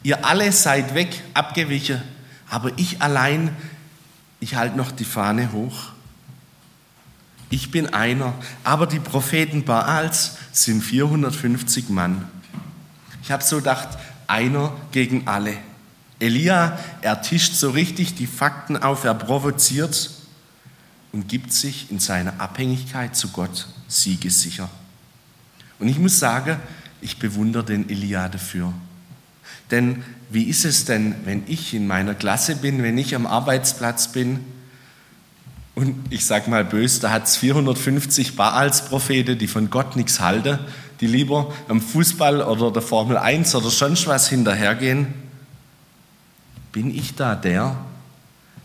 Ihr 0.03 0.25
alle 0.25 0.51
seid 0.51 0.95
weg, 0.95 1.23
abgewichen, 1.33 2.01
aber 2.49 2.77
ich 2.77 3.01
allein, 3.01 3.55
ich 4.41 4.55
halte 4.55 4.75
noch 4.75 4.91
die 4.91 5.05
Fahne 5.05 5.53
hoch. 5.53 5.91
Ich 7.49 7.71
bin 7.71 7.93
einer, 7.93 8.33
aber 8.65 8.85
die 8.85 8.99
Propheten 8.99 9.63
Baals 9.63 10.39
sind 10.51 10.81
450 10.83 11.87
Mann. 11.87 12.27
Ich 13.23 13.31
habe 13.31 13.45
so 13.45 13.59
gedacht, 13.59 13.97
einer 14.27 14.73
gegen 14.91 15.25
alle. 15.25 15.53
Elia, 16.19 16.79
er 17.01 17.21
tischt 17.21 17.53
so 17.53 17.69
richtig 17.69 18.15
die 18.15 18.27
Fakten 18.27 18.77
auf, 18.77 19.03
er 19.03 19.13
provoziert 19.13 20.11
und 21.11 21.27
gibt 21.27 21.53
sich 21.53 21.91
in 21.91 21.99
seiner 21.99 22.39
Abhängigkeit 22.39 23.15
zu 23.15 23.29
Gott 23.29 23.67
siegessicher. 23.87 24.69
Und 25.79 25.87
ich 25.87 25.99
muss 25.99 26.19
sagen, 26.19 26.57
ich 27.01 27.19
bewundere 27.19 27.63
den 27.63 27.89
Elia 27.89 28.29
dafür. 28.29 28.73
Denn 29.69 30.03
wie 30.29 30.43
ist 30.43 30.65
es 30.65 30.85
denn, 30.85 31.15
wenn 31.25 31.43
ich 31.47 31.73
in 31.73 31.87
meiner 31.87 32.15
Klasse 32.15 32.55
bin, 32.55 32.83
wenn 32.83 32.97
ich 32.97 33.15
am 33.15 33.27
Arbeitsplatz 33.27 34.11
bin 34.11 34.39
und 35.75 35.95
ich 36.09 36.25
sage 36.25 36.49
mal 36.49 36.65
böse, 36.65 37.01
da 37.01 37.11
hat 37.11 37.27
es 37.27 37.37
450 37.37 38.35
Baals-Propheten, 38.35 39.37
die 39.37 39.47
von 39.47 39.69
Gott 39.69 39.95
nichts 39.95 40.19
halten, 40.19 40.59
die 40.99 41.07
lieber 41.07 41.53
am 41.67 41.81
Fußball 41.81 42.41
oder 42.41 42.71
der 42.71 42.81
Formel 42.81 43.17
1 43.17 43.53
oder 43.55 43.69
sonst 43.69 44.07
was 44.07 44.27
hinterhergehen. 44.27 45.26
Bin 46.77 46.93
ich 46.93 47.15
da 47.15 47.33
der, 47.33 47.75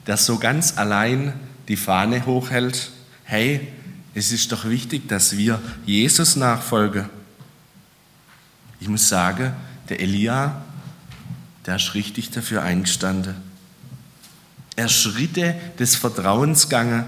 der 0.07 0.19
so 0.19 0.39
ganz 0.39 0.77
allein 0.77 1.33
die 1.69 1.79
Fahne 1.79 2.27
hochhält? 2.27 2.91
Hey, 3.25 3.69
es 4.13 4.33
ist 4.33 4.53
doch 4.53 4.67
wichtig, 4.67 5.09
dass 5.09 5.39
wir 5.39 5.59
Jesus 5.87 6.37
nachfolgen. 6.37 7.09
Ich 8.81 8.89
muss 8.89 9.09
sagen, 9.09 9.55
der 9.89 10.01
Elia, 10.01 10.61
der 11.65 11.77
ist 11.77 11.95
richtig 11.95 12.31
dafür 12.31 12.61
eingestanden. 12.63 13.35
Er 14.77 14.91
Schritte 14.91 15.55
des 15.79 15.97
Vertrauens 15.97 16.65
gegangen. 16.65 17.07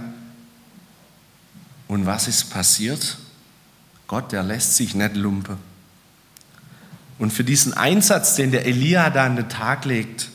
Und 1.87 2.07
was 2.07 2.29
ist 2.29 2.45
passiert? 2.49 3.19
Gott, 4.07 4.33
der 4.33 4.43
lässt 4.43 4.77
sich 4.77 4.95
nicht 4.95 5.17
lumpen. 5.17 5.59
Und 7.19 7.31
für 7.31 7.45
diesen 7.45 7.75
Einsatz, 7.75 8.37
den 8.37 8.53
der 8.53 8.65
Elia 8.65 9.11
da 9.11 9.27
an 9.27 9.37
den 9.37 9.51
Tag 9.51 9.85
legt, 9.85 10.31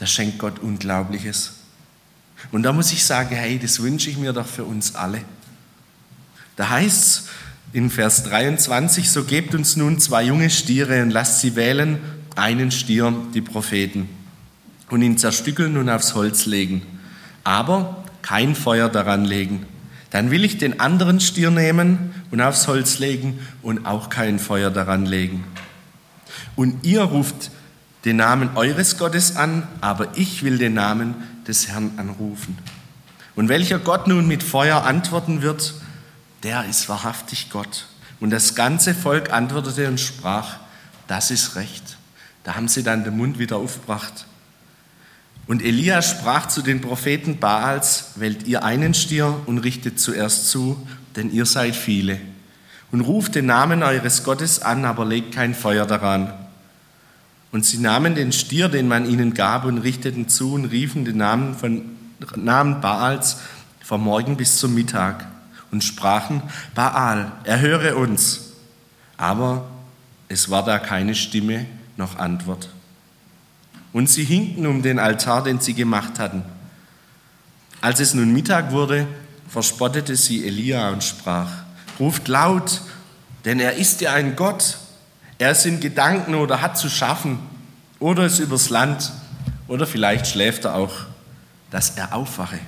da 0.00 0.06
schenkt 0.06 0.38
Gott 0.38 0.58
Unglaubliches. 0.58 1.52
Und 2.50 2.62
da 2.62 2.72
muss 2.72 2.90
ich 2.90 3.04
sagen, 3.04 3.36
hey, 3.36 3.58
das 3.58 3.80
wünsche 3.82 4.08
ich 4.08 4.16
mir 4.16 4.32
doch 4.32 4.46
für 4.46 4.64
uns 4.64 4.94
alle. 4.94 5.20
Da 6.56 6.70
heißt 6.70 7.02
es 7.02 7.28
in 7.74 7.90
Vers 7.90 8.24
23, 8.24 9.10
so 9.10 9.24
gebt 9.24 9.54
uns 9.54 9.76
nun 9.76 10.00
zwei 10.00 10.24
junge 10.24 10.48
Stiere 10.48 11.02
und 11.02 11.10
lasst 11.10 11.40
sie 11.40 11.54
wählen, 11.54 11.98
einen 12.34 12.70
Stier, 12.70 13.14
die 13.34 13.42
Propheten 13.42 14.08
und 14.88 15.02
ihn 15.02 15.18
zerstückeln 15.18 15.76
und 15.76 15.90
aufs 15.90 16.14
Holz 16.14 16.46
legen. 16.46 16.82
aber 17.44 18.04
kein 18.22 18.54
Feuer 18.54 18.88
daran 18.88 19.24
legen. 19.24 19.66
Dann 20.10 20.30
will 20.30 20.44
ich 20.44 20.58
den 20.58 20.80
anderen 20.80 21.20
Stier 21.20 21.50
nehmen 21.50 22.14
und 22.30 22.40
aufs 22.40 22.68
Holz 22.68 22.98
legen 22.98 23.38
und 23.62 23.86
auch 23.86 24.08
kein 24.08 24.38
Feuer 24.38 24.70
daran 24.70 25.06
legen. 25.06 25.44
Und 26.56 26.86
ihr 26.86 27.02
ruft 27.02 27.50
den 28.04 28.16
Namen 28.16 28.56
eures 28.56 28.98
Gottes 28.98 29.36
an, 29.36 29.66
aber 29.80 30.16
ich 30.16 30.42
will 30.42 30.58
den 30.58 30.74
Namen 30.74 31.14
des 31.46 31.68
Herrn 31.68 31.92
anrufen. 31.96 32.56
Und 33.36 33.48
welcher 33.48 33.78
Gott 33.78 34.06
nun 34.06 34.26
mit 34.26 34.42
Feuer 34.42 34.84
antworten 34.84 35.42
wird, 35.42 35.74
der 36.42 36.64
ist 36.64 36.88
wahrhaftig 36.88 37.50
Gott. 37.50 37.86
Und 38.18 38.30
das 38.30 38.54
ganze 38.54 38.94
Volk 38.94 39.32
antwortete 39.32 39.88
und 39.88 40.00
sprach, 40.00 40.56
das 41.06 41.30
ist 41.30 41.56
recht. 41.56 41.96
Da 42.44 42.54
haben 42.54 42.68
sie 42.68 42.82
dann 42.82 43.04
den 43.04 43.16
Mund 43.16 43.38
wieder 43.38 43.56
aufgebracht. 43.56 44.26
Und 45.46 45.62
Elia 45.62 46.00
sprach 46.00 46.46
zu 46.46 46.62
den 46.62 46.80
Propheten 46.80 47.38
Baals, 47.38 48.12
wählt 48.14 48.46
ihr 48.46 48.64
einen 48.64 48.94
Stier 48.94 49.40
und 49.46 49.58
richtet 49.58 49.98
zuerst 49.98 50.48
zu, 50.48 50.86
denn 51.16 51.32
ihr 51.32 51.46
seid 51.46 51.74
viele. 51.74 52.20
Und 52.92 53.00
ruft 53.02 53.34
den 53.34 53.46
Namen 53.46 53.82
eures 53.82 54.22
Gottes 54.24 54.62
an, 54.62 54.84
aber 54.84 55.04
legt 55.04 55.34
kein 55.34 55.54
Feuer 55.54 55.86
daran. 55.86 56.32
Und 57.52 57.66
sie 57.66 57.78
nahmen 57.78 58.14
den 58.14 58.32
Stier, 58.32 58.68
den 58.68 58.86
man 58.88 59.08
ihnen 59.08 59.34
gab, 59.34 59.64
und 59.64 59.78
richteten 59.78 60.28
zu 60.28 60.54
und 60.54 60.66
riefen 60.66 61.04
den 61.04 61.16
Namen, 61.16 61.54
von, 61.54 61.82
Namen 62.36 62.80
Baals 62.80 63.38
vom 63.82 64.04
Morgen 64.04 64.36
bis 64.36 64.58
zum 64.58 64.74
Mittag 64.74 65.26
und 65.70 65.82
sprachen, 65.82 66.42
Baal, 66.74 67.32
erhöre 67.44 67.96
uns. 67.96 68.52
Aber 69.16 69.68
es 70.28 70.50
war 70.50 70.64
da 70.64 70.78
keine 70.78 71.14
Stimme 71.14 71.66
noch 71.96 72.18
Antwort. 72.18 72.68
Und 73.92 74.08
sie 74.08 74.24
hinkten 74.24 74.66
um 74.66 74.82
den 74.82 74.98
Altar, 74.98 75.42
den 75.42 75.60
sie 75.60 75.74
gemacht 75.74 76.18
hatten. 76.18 76.44
Als 77.80 77.98
es 77.98 78.14
nun 78.14 78.32
Mittag 78.32 78.72
wurde, 78.72 79.06
verspottete 79.48 80.14
sie 80.14 80.46
Elia 80.46 80.90
und 80.90 81.02
sprach, 81.02 81.50
ruft 81.98 82.28
laut, 82.28 82.82
denn 83.44 83.58
er 83.58 83.74
ist 83.74 84.00
ja 84.00 84.12
ein 84.12 84.36
Gott. 84.36 84.78
Er 85.40 85.52
ist 85.52 85.64
in 85.64 85.80
Gedanken 85.80 86.34
oder 86.34 86.60
hat 86.60 86.76
zu 86.76 86.90
schaffen 86.90 87.38
oder 87.98 88.26
ist 88.26 88.40
übers 88.40 88.68
Land 88.68 89.10
oder 89.68 89.86
vielleicht 89.86 90.26
schläft 90.26 90.66
er 90.66 90.74
auch, 90.74 90.92
dass 91.70 91.96
er 91.96 92.14
aufwache. 92.14 92.58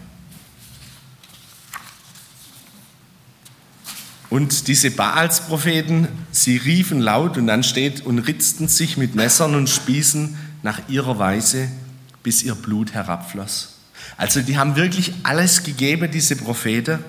Und 4.31 4.69
diese 4.69 4.91
Baalspropheten, 4.91 6.09
sie 6.31 6.57
riefen 6.57 7.00
laut 7.00 7.37
und 7.37 7.47
dann 7.47 7.62
steht 7.62 8.07
und 8.07 8.21
ritzten 8.21 8.69
sich 8.69 8.97
mit 8.97 9.14
Messern 9.14 9.55
und 9.55 9.69
Spießen 9.69 10.38
nach 10.62 10.88
ihrer 10.88 11.19
Weise, 11.19 11.69
bis 12.23 12.43
ihr 12.43 12.55
Blut 12.55 12.95
herabfloss. 12.95 13.81
Also 14.17 14.41
die 14.41 14.57
haben 14.57 14.76
wirklich 14.76 15.12
alles 15.25 15.62
gegeben, 15.62 16.11
diese 16.11 16.37
Propheten, 16.37 17.00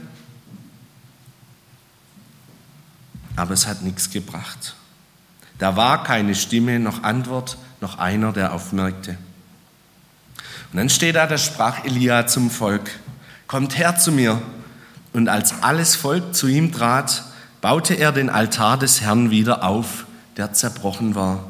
aber 3.38 3.54
es 3.54 3.66
hat 3.66 3.82
nichts 3.82 4.10
gebracht. 4.10 4.76
Da 5.64 5.78
war 5.78 6.04
keine 6.04 6.36
Stimme, 6.36 6.78
noch 6.78 7.04
Antwort, 7.04 7.58
noch 7.80 7.98
einer, 7.98 8.34
der 8.34 8.52
aufmerkte. 8.52 9.12
Und 10.74 10.78
dann 10.78 10.90
steht 10.90 11.16
da, 11.16 11.26
da 11.26 11.38
sprach 11.38 11.86
Elia 11.86 12.28
zum 12.28 12.52
Volk, 12.52 12.92
kommt 13.48 13.78
her 13.78 13.96
zu 13.98 14.12
mir. 14.12 14.42
Und 15.14 15.30
als 15.30 15.64
alles 15.64 15.96
Volk 15.96 16.36
zu 16.36 16.48
ihm 16.48 16.74
trat, 16.74 17.24
baute 17.62 17.94
er 17.94 18.12
den 18.12 18.30
Altar 18.30 18.78
des 18.78 19.00
Herrn 19.00 19.32
wieder 19.32 19.64
auf, 19.64 20.06
der 20.36 20.52
zerbrochen 20.52 21.16
war. 21.16 21.46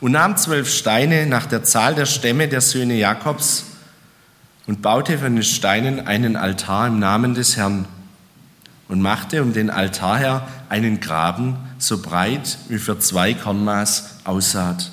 Und 0.00 0.12
nahm 0.12 0.36
zwölf 0.36 0.72
Steine 0.72 1.26
nach 1.26 1.46
der 1.46 1.64
Zahl 1.64 1.96
der 1.96 2.06
Stämme 2.06 2.46
der 2.46 2.60
Söhne 2.60 2.94
Jakobs 2.94 3.64
und 4.68 4.82
baute 4.82 5.18
von 5.18 5.34
den 5.34 5.42
Steinen 5.42 6.06
einen 6.06 6.36
Altar 6.36 6.86
im 6.86 7.00
Namen 7.00 7.34
des 7.34 7.56
Herrn 7.56 7.86
und 8.86 9.02
machte 9.02 9.42
um 9.42 9.52
den 9.52 9.68
Altar 9.68 10.16
her 10.16 10.48
einen 10.68 11.00
Graben 11.00 11.56
so 11.82 11.98
breit 11.98 12.58
wie 12.68 12.78
für 12.78 12.98
zwei 12.98 13.34
Kornmaß 13.34 14.20
aussaat. 14.24 14.90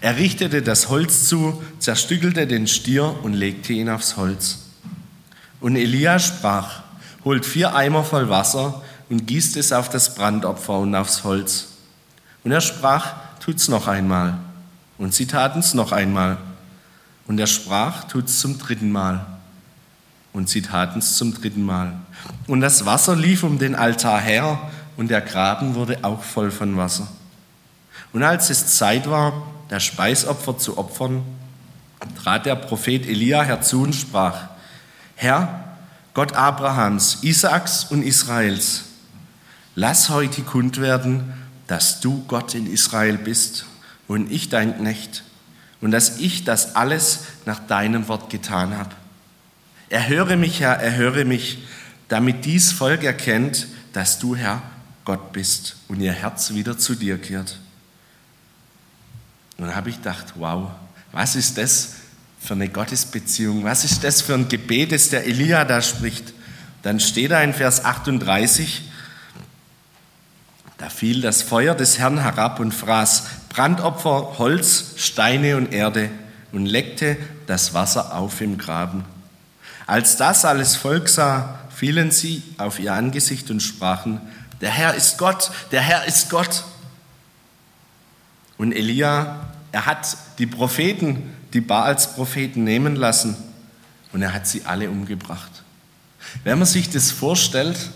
Er 0.00 0.16
richtete 0.16 0.62
das 0.62 0.88
Holz 0.88 1.26
zu, 1.26 1.62
zerstückelte 1.78 2.46
den 2.46 2.66
Stier 2.66 3.16
und 3.22 3.34
legte 3.34 3.72
ihn 3.72 3.88
aufs 3.88 4.16
Holz. 4.16 4.58
Und 5.60 5.76
Elia 5.76 6.18
sprach, 6.18 6.82
holt 7.24 7.44
vier 7.44 7.74
Eimer 7.74 8.04
voll 8.04 8.28
Wasser 8.28 8.82
und 9.08 9.26
gießt 9.26 9.56
es 9.56 9.72
auf 9.72 9.88
das 9.88 10.14
Brandopfer 10.14 10.78
und 10.78 10.94
aufs 10.94 11.24
Holz. 11.24 11.68
Und 12.44 12.52
er 12.52 12.60
sprach, 12.60 13.14
tut's 13.40 13.68
noch 13.68 13.88
einmal. 13.88 14.38
Und 14.96 15.14
sie 15.14 15.26
taten's 15.26 15.74
noch 15.74 15.92
einmal. 15.92 16.38
Und 17.26 17.38
er 17.38 17.46
sprach, 17.46 18.04
tut's 18.04 18.38
zum 18.38 18.58
dritten 18.58 18.90
Mal. 18.90 19.26
Und 20.32 20.48
sie 20.48 20.62
taten's 20.62 21.16
zum 21.16 21.34
dritten 21.34 21.62
Mal. 21.62 21.94
Und 22.46 22.60
das 22.60 22.86
Wasser 22.86 23.16
lief 23.16 23.42
um 23.42 23.58
den 23.58 23.74
Altar 23.74 24.20
her, 24.20 24.70
und 25.00 25.08
der 25.08 25.22
Graben 25.22 25.76
wurde 25.76 26.00
auch 26.02 26.22
voll 26.22 26.50
von 26.50 26.76
Wasser. 26.76 27.08
Und 28.12 28.22
als 28.22 28.50
es 28.50 28.76
Zeit 28.76 29.08
war, 29.08 29.32
das 29.70 29.82
Speisopfer 29.82 30.58
zu 30.58 30.76
opfern, 30.76 31.22
trat 32.22 32.44
der 32.44 32.54
Prophet 32.54 33.06
Elia 33.06 33.42
herzu 33.42 33.80
und 33.80 33.94
sprach, 33.94 34.50
Herr, 35.16 35.64
Gott 36.12 36.34
Abrahams, 36.34 37.20
Isaaks 37.22 37.84
und 37.84 38.02
Israels, 38.02 38.82
lass 39.74 40.10
heute 40.10 40.42
kund 40.42 40.82
werden, 40.82 41.32
dass 41.66 42.00
du 42.00 42.22
Gott 42.28 42.54
in 42.54 42.70
Israel 42.70 43.16
bist 43.16 43.64
und 44.06 44.30
ich 44.30 44.50
dein 44.50 44.76
Knecht 44.76 45.24
und 45.80 45.92
dass 45.92 46.18
ich 46.18 46.44
das 46.44 46.76
alles 46.76 47.20
nach 47.46 47.60
deinem 47.60 48.06
Wort 48.08 48.28
getan 48.28 48.76
habe. 48.76 48.94
Erhöre 49.88 50.36
mich, 50.36 50.60
Herr, 50.60 50.74
erhöre 50.74 51.24
mich, 51.24 51.56
damit 52.08 52.44
dies 52.44 52.70
Volk 52.72 53.02
erkennt, 53.02 53.66
dass 53.94 54.18
du, 54.18 54.36
Herr, 54.36 54.60
Gott 55.04 55.32
bist 55.32 55.76
und 55.88 56.00
ihr 56.00 56.12
Herz 56.12 56.52
wieder 56.52 56.78
zu 56.78 56.94
dir 56.94 57.18
kehrt. 57.18 57.58
Und 59.58 59.74
habe 59.74 59.90
ich 59.90 59.96
gedacht, 59.96 60.34
wow, 60.36 60.70
was 61.12 61.36
ist 61.36 61.58
das 61.58 61.94
für 62.40 62.54
eine 62.54 62.68
Gottesbeziehung? 62.68 63.64
Was 63.64 63.84
ist 63.84 64.04
das 64.04 64.22
für 64.22 64.34
ein 64.34 64.48
Gebet, 64.48 64.92
das 64.92 65.10
der 65.10 65.26
Elia 65.26 65.64
da 65.64 65.82
spricht? 65.82 66.32
Dann 66.82 67.00
steht 67.00 67.30
da 67.30 67.42
in 67.42 67.52
Vers 67.52 67.84
38, 67.84 68.82
da 70.78 70.88
fiel 70.88 71.20
das 71.20 71.42
Feuer 71.42 71.74
des 71.74 71.98
Herrn 71.98 72.22
herab 72.22 72.58
und 72.58 72.72
fraß 72.72 73.24
Brandopfer, 73.50 74.38
Holz, 74.38 74.94
Steine 74.96 75.58
und 75.58 75.74
Erde 75.74 76.10
und 76.52 76.64
leckte 76.64 77.18
das 77.46 77.74
Wasser 77.74 78.16
auf 78.16 78.40
im 78.40 78.56
Graben. 78.56 79.04
Als 79.86 80.16
das 80.16 80.44
alles 80.44 80.76
Volk 80.76 81.08
sah, 81.08 81.58
fielen 81.74 82.10
sie 82.10 82.42
auf 82.56 82.78
ihr 82.78 82.94
Angesicht 82.94 83.50
und 83.50 83.60
sprachen, 83.60 84.20
der 84.60 84.70
Herr 84.70 84.94
ist 84.94 85.18
Gott, 85.18 85.50
der 85.70 85.80
Herr 85.80 86.04
ist 86.04 86.30
Gott. 86.30 86.64
Und 88.58 88.72
Elia, 88.72 89.48
er 89.72 89.86
hat 89.86 90.16
die 90.38 90.46
Propheten, 90.46 91.34
die 91.52 91.60
Baals 91.60 92.14
Propheten 92.14 92.64
nehmen 92.64 92.96
lassen 92.96 93.36
und 94.12 94.22
er 94.22 94.34
hat 94.34 94.46
sie 94.46 94.64
alle 94.64 94.90
umgebracht. 94.90 95.50
Wenn 96.44 96.58
man 96.58 96.66
sich 96.66 96.90
das 96.90 97.10
vorstellt, 97.10 97.90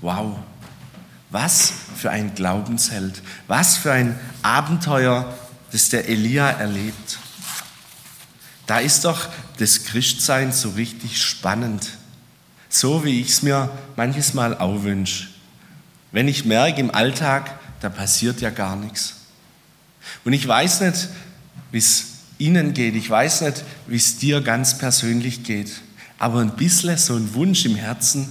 wow, 0.00 0.36
was 1.30 1.72
für 1.96 2.10
ein 2.10 2.34
Glaubensheld, 2.34 3.22
was 3.48 3.76
für 3.76 3.92
ein 3.92 4.18
Abenteuer, 4.42 5.34
das 5.72 5.88
der 5.88 6.08
Elia 6.08 6.50
erlebt. 6.50 7.18
Da 8.66 8.78
ist 8.78 9.04
doch 9.04 9.28
das 9.58 9.84
Christsein 9.84 10.52
so 10.52 10.70
richtig 10.70 11.20
spannend, 11.20 11.90
so 12.68 13.04
wie 13.04 13.20
ich 13.20 13.30
es 13.30 13.42
mir 13.42 13.70
manches 13.96 14.34
Mal 14.34 14.56
auch 14.56 14.84
wünsche. 14.84 15.33
Wenn 16.14 16.28
ich 16.28 16.44
merke 16.44 16.80
im 16.80 16.94
Alltag, 16.94 17.58
da 17.80 17.88
passiert 17.88 18.40
ja 18.40 18.50
gar 18.50 18.76
nichts. 18.76 19.16
Und 20.24 20.32
ich 20.32 20.46
weiß 20.46 20.82
nicht, 20.82 21.08
wie 21.72 21.78
es 21.78 22.04
Ihnen 22.38 22.72
geht, 22.72 22.94
ich 22.94 23.10
weiß 23.10 23.40
nicht, 23.40 23.64
wie 23.88 23.96
es 23.96 24.18
dir 24.18 24.40
ganz 24.40 24.78
persönlich 24.78 25.42
geht, 25.42 25.72
aber 26.20 26.38
ein 26.38 26.54
bisschen 26.54 26.96
so 26.98 27.16
ein 27.16 27.34
Wunsch 27.34 27.64
im 27.64 27.74
Herzen 27.74 28.30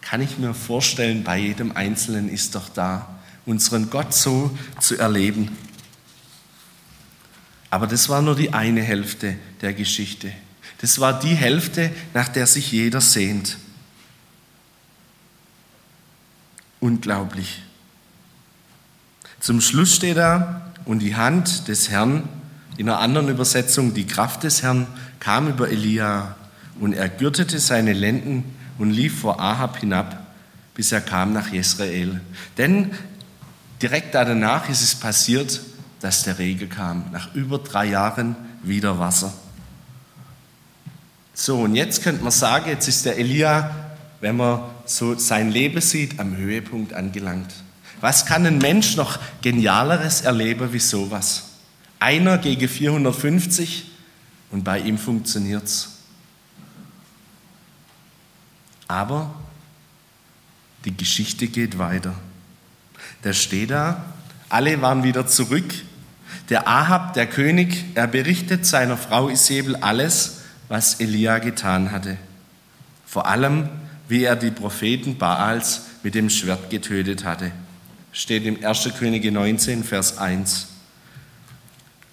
kann 0.00 0.20
ich 0.20 0.38
mir 0.38 0.54
vorstellen, 0.54 1.22
bei 1.22 1.38
jedem 1.38 1.70
Einzelnen 1.70 2.28
ist 2.28 2.56
doch 2.56 2.68
da, 2.68 3.08
unseren 3.46 3.90
Gott 3.90 4.12
so 4.12 4.50
zu 4.80 4.98
erleben. 4.98 5.56
Aber 7.70 7.86
das 7.86 8.08
war 8.08 8.22
nur 8.22 8.34
die 8.34 8.52
eine 8.52 8.82
Hälfte 8.82 9.36
der 9.60 9.72
Geschichte. 9.72 10.32
Das 10.80 10.98
war 10.98 11.20
die 11.20 11.36
Hälfte, 11.36 11.92
nach 12.12 12.28
der 12.28 12.48
sich 12.48 12.72
jeder 12.72 13.00
sehnt. 13.00 13.56
Unglaublich. 16.80 17.62
Zum 19.40 19.60
Schluss 19.60 19.94
steht 19.94 20.16
da, 20.16 20.68
und 20.88 21.00
die 21.00 21.16
Hand 21.16 21.68
des 21.68 21.90
Herrn, 21.90 22.26
in 22.78 22.88
einer 22.88 22.98
anderen 23.00 23.28
Übersetzung, 23.28 23.92
die 23.92 24.06
Kraft 24.06 24.42
des 24.42 24.62
Herrn, 24.62 24.86
kam 25.20 25.48
über 25.48 25.68
Elia 25.68 26.34
und 26.80 26.94
er 26.94 27.10
gürtete 27.10 27.58
seine 27.58 27.92
Lenden 27.92 28.56
und 28.78 28.90
lief 28.90 29.20
vor 29.20 29.38
Ahab 29.38 29.78
hinab, 29.78 30.26
bis 30.74 30.90
er 30.90 31.02
kam 31.02 31.34
nach 31.34 31.48
Jezreel. 31.48 32.22
Denn 32.56 32.92
direkt 33.82 34.14
danach 34.14 34.70
ist 34.70 34.80
es 34.80 34.94
passiert, 34.94 35.60
dass 36.00 36.22
der 36.22 36.38
Regen 36.38 36.70
kam. 36.70 37.04
Nach 37.12 37.34
über 37.34 37.58
drei 37.58 37.86
Jahren 37.86 38.34
wieder 38.62 38.98
Wasser. 38.98 39.34
So, 41.34 41.60
und 41.60 41.74
jetzt 41.74 42.02
könnte 42.02 42.22
man 42.22 42.32
sagen, 42.32 42.70
jetzt 42.70 42.88
ist 42.88 43.04
der 43.04 43.18
Elia, 43.18 43.70
wenn 44.20 44.36
man 44.36 44.62
so 44.88 45.18
sein 45.18 45.50
Leben 45.50 45.80
sieht, 45.80 46.18
am 46.18 46.36
Höhepunkt 46.36 46.94
angelangt. 46.94 47.52
Was 48.00 48.26
kann 48.26 48.46
ein 48.46 48.58
Mensch 48.58 48.96
noch 48.96 49.18
genialeres 49.42 50.22
erleben 50.22 50.72
wie 50.72 50.78
sowas? 50.78 51.50
Einer 52.00 52.38
gegen 52.38 52.68
450 52.68 53.90
und 54.50 54.64
bei 54.64 54.78
ihm 54.78 54.98
funktioniert's. 54.98 55.96
Aber 58.86 59.34
die 60.84 60.96
Geschichte 60.96 61.48
geht 61.48 61.78
weiter. 61.78 62.14
Der 63.24 63.34
steht 63.34 63.70
da, 63.70 64.04
alle 64.48 64.80
waren 64.80 65.02
wieder 65.02 65.26
zurück. 65.26 65.74
Der 66.48 66.66
Ahab, 66.66 67.12
der 67.12 67.26
König, 67.26 67.84
er 67.94 68.06
berichtet 68.06 68.64
seiner 68.64 68.96
Frau 68.96 69.28
Isabel 69.28 69.76
alles, 69.76 70.40
was 70.68 71.00
Elia 71.00 71.38
getan 71.40 71.90
hatte. 71.90 72.16
Vor 73.04 73.26
allem, 73.26 73.68
wie 74.08 74.24
er 74.24 74.36
die 74.36 74.50
Propheten 74.50 75.18
Baals 75.18 75.82
mit 76.02 76.14
dem 76.14 76.30
Schwert 76.30 76.70
getötet 76.70 77.24
hatte. 77.24 77.52
Steht 78.12 78.44
im 78.46 78.64
1. 78.64 78.90
Könige 78.98 79.30
19, 79.30 79.84
Vers 79.84 80.18
1. 80.18 80.68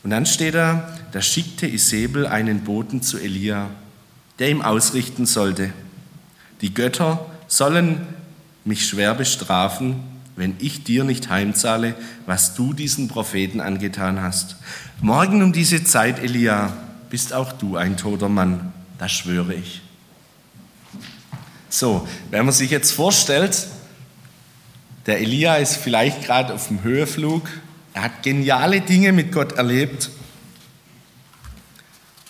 Und 0.04 0.12
dann 0.12 0.26
steht 0.26 0.54
da, 0.54 0.88
da 1.14 1.22
schickte 1.22 1.66
Isabel 1.66 2.28
einen 2.28 2.62
Boten 2.62 3.02
zu 3.02 3.18
Elia, 3.18 3.70
der 4.38 4.50
ihm 4.50 4.62
ausrichten 4.62 5.26
sollte. 5.26 5.72
Die 6.62 6.74
Götter 6.74 7.26
sollen 7.48 8.02
mich 8.66 8.88
schwer 8.88 9.16
bestrafen, 9.16 10.04
wenn 10.36 10.56
ich 10.60 10.84
dir 10.84 11.06
nicht 11.06 11.30
heimzahle, 11.30 11.96
was 12.26 12.56
du 12.56 12.74
diesen 12.74 13.08
Propheten 13.08 13.62
angetan 13.62 14.22
hast. 14.22 14.58
Morgen 15.02 15.42
um 15.42 15.54
diese 15.54 15.84
Zeit, 15.84 16.20
Elia, 16.20 16.74
bist 17.10 17.34
auch 17.34 17.54
du 17.54 17.78
ein 17.78 17.96
toter 17.96 18.30
Mann, 18.30 18.74
das 18.98 19.12
schwöre 19.12 19.54
ich. 19.54 19.82
So, 21.76 22.08
wenn 22.32 22.46
man 22.46 22.54
sich 22.54 22.72
jetzt 22.72 22.94
vorstellt, 22.94 23.68
der 25.08 25.20
Elia 25.20 25.56
ist 25.56 25.76
vielleicht 25.76 26.24
gerade 26.24 26.54
auf 26.54 26.70
dem 26.70 26.84
Höheflug, 26.84 27.50
er 27.94 28.04
hat 28.04 28.24
geniale 28.24 28.80
Dinge 28.80 29.12
mit 29.12 29.34
Gott 29.34 29.52
erlebt 29.58 30.10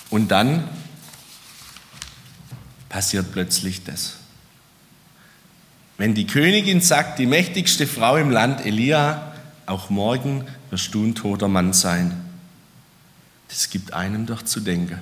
und 0.09 0.29
dann 0.29 0.67
passiert 2.89 3.31
plötzlich 3.33 3.83
das. 3.83 4.15
Wenn 5.99 6.15
die 6.15 6.25
Königin 6.25 6.81
sagt, 6.81 7.19
die 7.19 7.27
mächtigste 7.27 7.85
Frau 7.85 8.17
im 8.17 8.31
Land, 8.31 8.65
Elia, 8.65 9.31
auch 9.67 9.91
morgen 9.91 10.47
wirst 10.71 10.91
du 10.95 11.05
ein 11.05 11.13
toter 11.13 11.49
Mann 11.49 11.71
sein. 11.71 12.19
Das 13.49 13.69
gibt 13.69 13.93
einem 13.93 14.25
doch 14.25 14.41
zu 14.41 14.59
denken. 14.59 14.99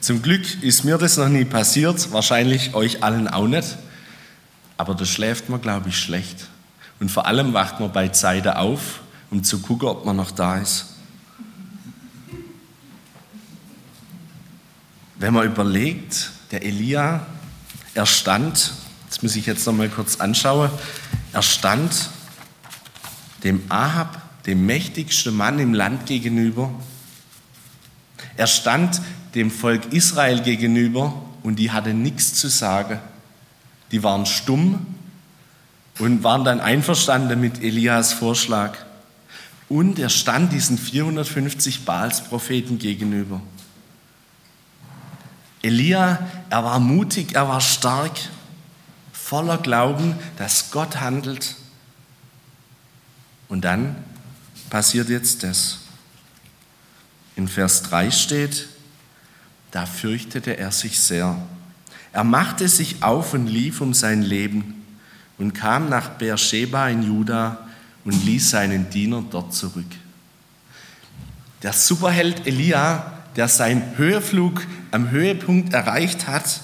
Zum 0.00 0.22
Glück 0.22 0.62
ist 0.62 0.84
mir 0.84 0.98
das 0.98 1.16
noch 1.16 1.28
nie 1.28 1.44
passiert, 1.44 2.12
wahrscheinlich 2.12 2.74
euch 2.74 3.02
allen 3.02 3.28
auch 3.28 3.46
nicht. 3.46 3.76
Aber 4.76 4.94
da 4.94 5.04
schläft 5.04 5.48
man, 5.48 5.60
glaube 5.60 5.88
ich, 5.88 5.98
schlecht. 5.98 6.48
Und 7.00 7.10
vor 7.10 7.26
allem 7.26 7.52
wacht 7.52 7.80
man 7.80 7.92
bei 7.92 8.08
Zeiten 8.08 8.48
auf, 8.48 9.00
um 9.30 9.42
zu 9.42 9.60
gucken, 9.60 9.88
ob 9.88 10.04
man 10.04 10.16
noch 10.16 10.30
da 10.30 10.58
ist. 10.58 10.94
Wenn 15.18 15.32
man 15.34 15.46
überlegt, 15.46 16.30
der 16.50 16.62
Elia, 16.62 17.26
er 17.94 18.06
stand 18.06 18.72
das 19.08 19.22
muss 19.22 19.36
ich 19.36 19.46
jetzt 19.46 19.66
noch 19.66 19.72
mal 19.72 19.88
kurz 19.88 20.16
anschauen. 20.16 20.70
Er 21.32 21.42
stand 21.42 22.10
dem 23.44 23.62
Ahab, 23.70 24.20
dem 24.44 24.66
mächtigsten 24.66 25.34
Mann 25.34 25.58
im 25.58 25.74
Land 25.74 26.06
gegenüber. 26.06 26.70
Er 28.36 28.46
stand 28.46 29.00
dem 29.36 29.50
Volk 29.50 29.92
Israel 29.92 30.40
gegenüber 30.42 31.14
und 31.42 31.56
die 31.56 31.70
hatten 31.70 32.02
nichts 32.02 32.34
zu 32.34 32.48
sagen. 32.48 32.98
Die 33.92 34.02
waren 34.02 34.26
stumm 34.26 34.86
und 35.98 36.24
waren 36.24 36.44
dann 36.44 36.60
einverstanden 36.60 37.40
mit 37.40 37.62
Elias 37.62 38.12
Vorschlag. 38.12 38.76
Und 39.68 39.98
er 39.98 40.08
stand 40.08 40.52
diesen 40.52 40.78
450 40.78 41.84
Baals-Propheten 41.84 42.78
gegenüber. 42.78 43.40
Elia, 45.62 46.26
er 46.48 46.64
war 46.64 46.78
mutig, 46.80 47.34
er 47.34 47.48
war 47.48 47.60
stark 47.60 48.12
voller 49.12 49.58
Glauben, 49.58 50.14
dass 50.38 50.70
Gott 50.70 51.00
handelt. 51.00 51.56
Und 53.48 53.64
dann 53.64 53.96
passiert 54.70 55.08
jetzt 55.08 55.42
das. 55.42 55.80
In 57.34 57.48
Vers 57.48 57.82
3 57.82 58.10
steht, 58.10 58.68
da 59.76 59.84
fürchtete 59.84 60.56
er 60.56 60.72
sich 60.72 60.98
sehr. 60.98 61.36
Er 62.10 62.24
machte 62.24 62.66
sich 62.66 63.02
auf 63.02 63.34
und 63.34 63.46
lief 63.46 63.82
um 63.82 63.92
sein 63.92 64.22
Leben 64.22 64.82
und 65.36 65.52
kam 65.52 65.90
nach 65.90 66.08
Beersheba 66.12 66.88
in 66.88 67.02
Juda 67.02 67.68
und 68.06 68.24
ließ 68.24 68.48
seinen 68.48 68.88
Diener 68.88 69.22
dort 69.30 69.52
zurück. 69.52 69.84
Der 71.62 71.74
Superheld 71.74 72.46
Elia, 72.46 73.18
der 73.36 73.48
seinen 73.48 73.98
Höheflug 73.98 74.66
am 74.92 75.10
Höhepunkt 75.10 75.74
erreicht 75.74 76.26
hat, 76.26 76.62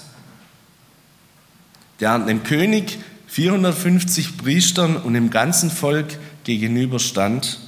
der 1.99 2.17
dem 2.17 2.41
König 2.41 2.97
450 3.27 4.37
Priestern 4.39 4.97
und 4.97 5.13
dem 5.13 5.29
ganzen 5.29 5.69
Volk 5.69 6.17
gegenüberstand, 6.45 7.59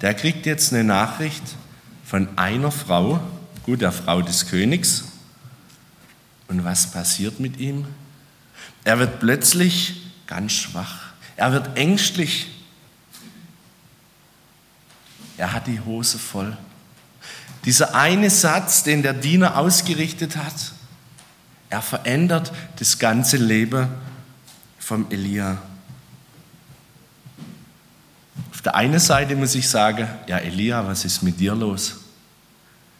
der 0.00 0.14
kriegt 0.14 0.46
jetzt 0.46 0.72
eine 0.72 0.82
Nachricht 0.82 1.44
von 2.04 2.26
einer 2.36 2.72
Frau, 2.72 3.20
gut, 3.68 3.82
der 3.82 3.92
Frau 3.92 4.22
des 4.22 4.46
Königs. 4.46 5.04
Und 6.48 6.64
was 6.64 6.90
passiert 6.90 7.38
mit 7.38 7.58
ihm? 7.58 7.84
Er 8.82 8.98
wird 8.98 9.20
plötzlich 9.20 10.00
ganz 10.26 10.52
schwach. 10.52 11.10
Er 11.36 11.52
wird 11.52 11.76
ängstlich. 11.76 12.48
Er 15.36 15.52
hat 15.52 15.66
die 15.66 15.80
Hose 15.80 16.18
voll. 16.18 16.56
Dieser 17.66 17.94
eine 17.94 18.30
Satz, 18.30 18.84
den 18.84 19.02
der 19.02 19.12
Diener 19.12 19.58
ausgerichtet 19.58 20.38
hat, 20.38 20.72
er 21.68 21.82
verändert 21.82 22.50
das 22.78 22.98
ganze 22.98 23.36
Leben 23.36 23.88
vom 24.78 25.10
Elia. 25.10 25.58
Auf 28.50 28.62
der 28.62 28.76
einen 28.76 28.98
Seite 28.98 29.36
muss 29.36 29.54
ich 29.54 29.68
sagen, 29.68 30.08
ja 30.26 30.38
Elia, 30.38 30.86
was 30.86 31.04
ist 31.04 31.22
mit 31.22 31.38
dir 31.38 31.54
los? 31.54 32.07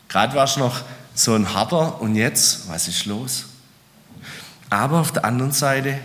Gerade 0.08 0.34
warst 0.34 0.56
du 0.56 0.60
noch 0.60 0.82
so 1.14 1.34
ein 1.34 1.52
harter 1.52 2.00
und 2.00 2.14
jetzt, 2.14 2.68
was 2.68 2.88
ist 2.88 3.04
los? 3.06 3.44
Aber 4.70 5.00
auf 5.00 5.12
der 5.12 5.24
anderen 5.24 5.52
Seite 5.52 5.98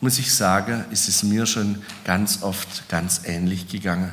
muss 0.00 0.18
ich 0.18 0.34
sagen, 0.34 0.84
ist 0.90 1.08
es 1.08 1.22
mir 1.22 1.46
schon 1.46 1.82
ganz 2.04 2.42
oft 2.42 2.88
ganz 2.88 3.22
ähnlich 3.24 3.68
gegangen. 3.68 4.12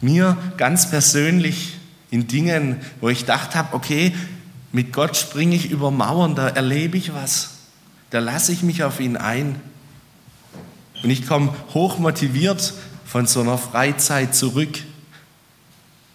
Mir 0.00 0.36
ganz 0.56 0.88
persönlich 0.88 1.76
in 2.10 2.26
Dingen, 2.26 2.80
wo 3.00 3.10
ich 3.10 3.20
gedacht 3.20 3.54
habe, 3.54 3.74
okay, 3.74 4.14
mit 4.72 4.92
Gott 4.92 5.16
springe 5.16 5.54
ich 5.54 5.70
über 5.70 5.90
Mauern, 5.90 6.34
da 6.34 6.48
erlebe 6.48 6.96
ich 6.96 7.12
was. 7.12 7.50
Da 8.10 8.18
lasse 8.18 8.52
ich 8.52 8.62
mich 8.62 8.82
auf 8.82 9.00
ihn 9.00 9.16
ein. 9.16 9.60
Und 11.02 11.10
ich 11.10 11.26
komme 11.26 11.54
hochmotiviert 11.74 12.72
von 13.04 13.26
so 13.26 13.40
einer 13.40 13.58
Freizeit 13.58 14.34
zurück 14.34 14.78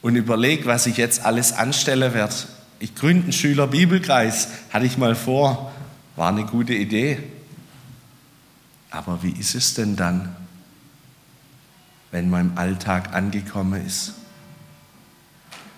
und 0.06 0.16
überlege, 0.16 0.68
was 0.68 0.86
ich 0.86 0.98
jetzt 0.98 1.26
alles 1.26 1.52
anstellen 1.52 2.14
werde. 2.14 2.36
Ich 2.78 2.94
gründe 2.94 3.24
einen 3.24 3.34
Schüler-Bibelkreis, 3.34 4.50
hatte 4.70 4.86
ich 4.86 5.00
mal 5.00 5.16
vor, 5.16 5.72
war 6.16 6.30
eine 6.30 6.46
gute 6.46 6.76
Idee. 6.76 7.24
Aber 8.92 9.24
wie 9.24 9.32
ist 9.32 9.56
es 9.56 9.74
denn 9.74 9.96
dann, 9.96 10.36
wenn 12.12 12.32
im 12.32 12.52
Alltag 12.56 13.16
angekommen 13.16 13.84
ist? 13.84 14.14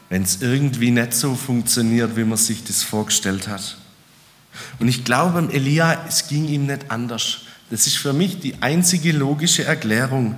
wenn 0.10 0.24
es 0.24 0.42
irgendwie 0.42 0.92
nicht 0.92 1.14
so 1.14 1.36
funktioniert, 1.36 2.16
wie 2.16 2.24
man 2.24 2.38
sich 2.38 2.64
das 2.64 2.84
vorgestellt 2.84 3.48
hat. 3.48 3.78
Und 4.80 4.88
ich 4.88 5.04
glaube, 5.04 5.50
Elia, 5.52 6.06
es 6.08 6.28
ging 6.28 6.48
ihm 6.48 6.66
nicht 6.66 6.90
anders. 6.90 7.40
Das 7.70 7.88
ist 7.88 7.98
für 7.98 8.14
mich 8.14 8.40
die 8.40 8.62
einzige 8.62 9.12
logische 9.12 9.66
Erklärung. 9.66 10.36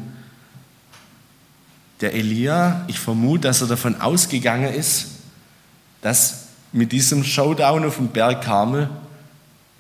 Der 2.02 2.14
Elia, 2.14 2.86
ich 2.88 3.00
vermute, 3.00 3.48
dass 3.48 3.62
er 3.62 3.68
davon 3.68 4.00
ausgegangen 4.00 4.74
ist, 4.74 5.08
dass 6.02 6.46
mit 6.72 6.92
diesem 6.92 7.24
Showdown 7.24 7.86
auf 7.86 7.98
dem 7.98 8.10
Berg 8.10 8.44
Karmel 8.44 8.90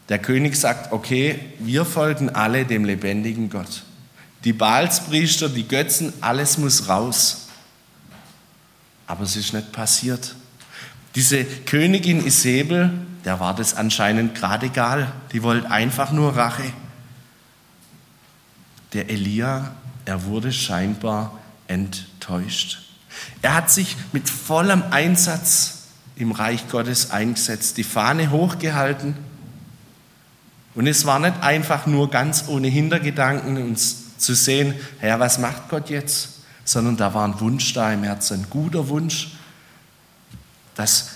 der 0.10 0.20
König 0.20 0.56
sagt, 0.56 0.92
okay, 0.92 1.40
wir 1.60 1.86
folgen 1.86 2.32
alle 2.32 2.66
dem 2.66 2.84
lebendigen 2.84 3.50
Gott. 3.50 3.84
Die 4.44 4.54
Baalspriester, 4.54 5.50
die 5.50 5.68
Götzen, 5.68 6.14
alles 6.22 6.58
muss 6.58 6.90
raus. 6.90 7.48
Aber 9.06 9.24
es 9.24 9.36
ist 9.36 9.54
nicht 9.54 9.72
passiert. 9.72 10.36
Diese 11.16 11.44
Königin 11.44 12.26
Isabel, 12.26 12.92
der 13.26 13.40
war 13.40 13.56
das 13.56 13.76
anscheinend 13.76 14.36
gerade 14.36 14.68
egal. 14.68 15.12
Die 15.32 15.44
wollte 15.44 15.70
einfach 15.70 16.12
nur 16.12 16.36
Rache. 16.36 16.72
Der 18.94 19.10
Elia, 19.10 19.76
er 20.06 20.26
wurde 20.26 20.52
scheinbar 20.52 21.38
enttäuscht. 22.30 22.80
Er 23.42 23.56
hat 23.56 23.72
sich 23.72 23.98
mit 24.12 24.30
vollem 24.30 24.84
Einsatz 24.92 25.88
im 26.16 26.32
Reich 26.32 26.68
Gottes 26.70 27.12
eingesetzt, 27.12 27.78
die 27.78 27.84
Fahne 27.84 28.30
hochgehalten. 28.30 29.16
Und 30.76 30.88
es 30.88 31.06
war 31.06 31.20
nicht 31.20 31.42
einfach 31.42 31.88
nur 31.88 32.10
ganz 32.10 32.46
ohne 32.48 32.68
Hintergedanken 32.68 33.58
uns 33.58 34.18
zu 34.18 34.34
sehen, 34.34 34.76
Herr, 35.00 35.20
was 35.20 35.40
macht 35.40 35.70
Gott 35.70 35.90
jetzt? 35.90 36.42
Sondern 36.66 36.98
da 36.98 37.14
war 37.14 37.28
ein 37.28 37.40
Wunsch 37.40 37.74
da 37.74 37.92
im 37.92 38.04
Herzen, 38.04 38.42
ein 38.42 38.50
guter 38.50 38.90
Wunsch, 38.90 39.32
dass 40.76 41.10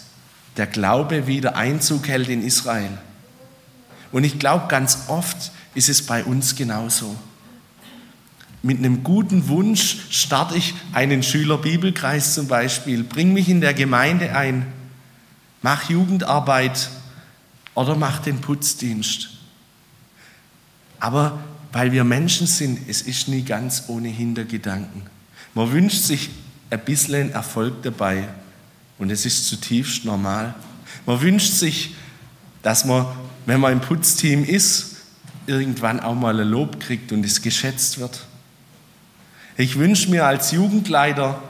der 0.57 0.67
Glaube 0.67 1.27
wieder 1.27 1.55
Einzug 1.55 2.07
hält 2.07 2.29
in 2.29 2.43
Israel. 2.43 2.97
Und 4.11 4.23
ich 4.23 4.39
glaube, 4.39 4.67
ganz 4.67 4.99
oft 5.07 5.51
ist 5.75 5.89
es 5.89 6.05
bei 6.05 6.23
uns 6.23 6.55
genauso. 6.55 7.15
Mit 8.65 8.77
einem 8.77 9.03
guten 9.03 9.49
Wunsch 9.49 9.97
starte 10.09 10.57
ich 10.57 10.73
einen 10.93 11.21
Schülerbibelkreis 11.21 12.33
zum 12.33 12.47
Beispiel, 12.47 13.03
bring 13.03 13.33
mich 13.33 13.49
in 13.49 13.59
der 13.59 13.73
Gemeinde 13.73 14.33
ein, 14.35 14.65
mach 15.61 15.89
Jugendarbeit 15.89 16.89
oder 17.75 17.95
mach 17.95 18.19
den 18.19 18.39
Putzdienst. 18.39 19.31
Aber 21.01 21.39
weil 21.73 21.91
wir 21.91 22.05
Menschen 22.05 22.47
sind, 22.47 22.79
es 22.87 23.01
ist 23.01 23.27
nie 23.27 23.41
ganz 23.41 23.83
ohne 23.87 24.07
Hintergedanken. 24.07 25.01
Man 25.53 25.73
wünscht 25.73 26.01
sich 26.01 26.29
ein 26.69 26.85
bisschen 26.85 27.33
Erfolg 27.33 27.83
dabei 27.83 28.29
und 28.97 29.11
es 29.11 29.25
ist 29.25 29.45
zutiefst 29.49 30.05
normal. 30.05 30.55
Man 31.05 31.19
wünscht 31.19 31.51
sich, 31.51 31.95
dass 32.61 32.85
man, 32.85 33.07
wenn 33.45 33.59
man 33.59 33.73
im 33.73 33.81
Putzteam 33.81 34.45
ist, 34.45 34.95
irgendwann 35.47 35.99
auch 35.99 36.15
mal 36.15 36.39
ein 36.39 36.47
Lob 36.47 36.79
kriegt 36.79 37.11
und 37.11 37.25
es 37.25 37.41
geschätzt 37.41 37.99
wird. 37.99 38.25
Ich 39.55 39.77
wünsche 39.77 40.09
mir 40.09 40.25
als 40.25 40.51
Jugendleiter, 40.51 41.41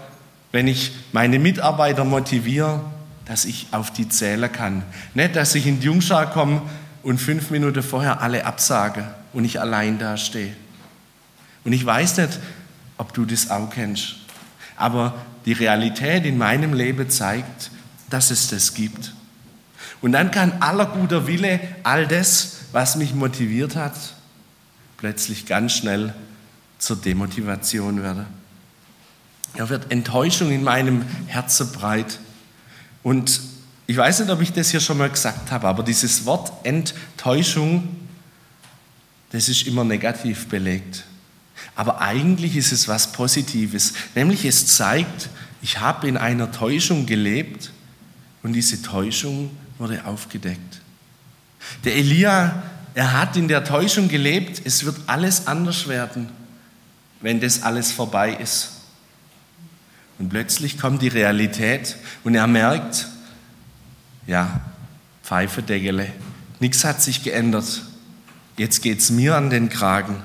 wenn 0.52 0.68
ich 0.68 0.92
meine 1.14 1.40
Mitarbeiter 1.40 2.04
motiviere, 2.04 2.82
dass 3.26 3.46
ich 3.46 3.68
auf 3.72 3.92
die 3.92 4.10
zählen 4.10 4.52
kann. 4.52 4.84
Nicht, 5.14 5.36
dass 5.36 5.56
ich 5.56 5.66
in 5.66 5.80
die 5.80 5.86
Jungschar 5.86 6.30
komme 6.30 6.62
und 7.02 7.20
fünf 7.20 7.50
Minuten 7.50 7.82
vorher 7.82 8.22
alle 8.22 8.46
absage 8.46 9.06
und 9.32 9.46
ich 9.46 9.60
allein 9.62 10.00
dastehe. 10.00 10.54
Und 11.64 11.72
ich 11.72 11.86
weiß 11.86 12.18
nicht, 12.18 12.40
ob 12.98 13.14
du 13.14 13.26
das 13.26 13.50
auch 13.50 13.70
kennst, 13.70 14.16
aber 14.76 15.14
die 15.46 15.54
Realität 15.54 16.26
in 16.26 16.38
meinem 16.38 16.74
Leben 16.74 17.10
zeigt, 17.10 17.72
dass 18.10 18.32
es 18.32 18.50
das 18.50 18.74
gibt. 18.74 19.14
Und 20.02 20.12
dann 20.12 20.32
kann 20.32 20.62
aller 20.62 20.86
guter 20.88 21.28
Wille, 21.28 21.60
all 21.84 22.06
das, 22.06 22.58
was 22.74 22.98
mich 22.98 23.14
motiviert 23.14 23.78
hat, 23.78 23.96
plötzlich 24.98 25.46
ganz 25.46 25.74
schnell 25.74 26.14
zur 26.86 26.98
Demotivation 26.98 28.02
werden. 28.02 28.26
Da 29.56 29.70
wird 29.70 29.92
Enttäuschung 29.92 30.52
in 30.52 30.64
meinem 30.64 31.04
Herzen 31.28 31.72
breit. 31.72 32.20
Und 33.04 33.42
ich 33.86 33.98
weiß 33.98 34.22
nicht, 34.22 34.32
ob 34.32 34.42
ich 34.42 34.52
das 34.52 34.70
hier 34.72 34.80
schon 34.80 34.98
mal 34.98 35.10
gesagt 35.10 35.52
habe, 35.52 35.68
aber 35.68 35.84
dieses 35.84 36.26
Wort 36.26 36.52
Enttäuschung 36.66 37.90
das 39.34 39.50
ist 39.50 39.66
immer 39.66 39.84
negativ 39.84 40.48
belegt. 40.48 41.06
Aber 41.76 42.02
eigentlich 42.02 42.56
ist 42.56 42.72
es 42.72 42.88
was 42.88 43.12
Positives, 43.12 43.94
nämlich 44.14 44.46
es 44.46 44.68
zeigt, 44.68 45.28
ich 45.64 45.80
habe 45.80 46.08
in 46.08 46.18
einer 46.18 46.52
Täuschung 46.52 47.08
gelebt 47.08 47.72
und 48.44 48.54
diese 48.54 48.82
Täuschung 48.84 49.50
wurde 49.80 50.06
aufgedeckt. 50.06 50.82
Der 51.84 51.96
Elia, 51.96 52.62
er 52.94 53.20
hat 53.20 53.36
in 53.36 53.48
der 53.48 53.64
Täuschung 53.64 54.08
gelebt, 54.08 54.62
es 54.66 54.86
wird 54.86 54.98
alles 55.08 55.48
anders 55.48 55.88
werden, 55.88 56.30
wenn 57.24 57.40
das 57.40 57.64
alles 57.64 57.92
vorbei 57.92 58.34
ist. 58.34 58.72
Und 60.20 60.30
plötzlich 60.30 60.78
kommt 60.78 61.02
die 61.02 61.08
Realität 61.08 61.96
und 62.24 62.36
er 62.36 62.46
merkt, 62.46 63.08
ja, 64.28 64.62
Pfeifedeckele, 65.24 66.12
nichts 66.60 66.84
hat 66.84 67.02
sich 67.02 67.24
geändert. 67.24 67.82
Jetzt 68.58 68.84
geht 68.84 69.00
es 69.00 69.10
mir 69.10 69.36
an 69.36 69.50
den 69.50 69.70
Kragen. 69.70 70.18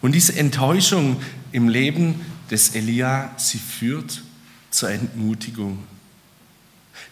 Und 0.00 0.12
diese 0.12 0.36
Enttäuschung 0.36 1.20
im 1.52 1.68
Leben 1.68 2.24
des 2.50 2.74
Elia, 2.74 3.32
sie 3.36 3.58
führt 3.58 4.22
zur 4.70 4.90
Entmutigung. 4.90 5.80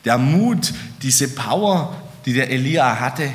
Der 0.04 0.16
Mut, 0.16 0.72
diese 1.02 1.28
Power, 1.28 2.00
die 2.24 2.34
der 2.34 2.50
Elia 2.50 3.00
hatte, 3.00 3.32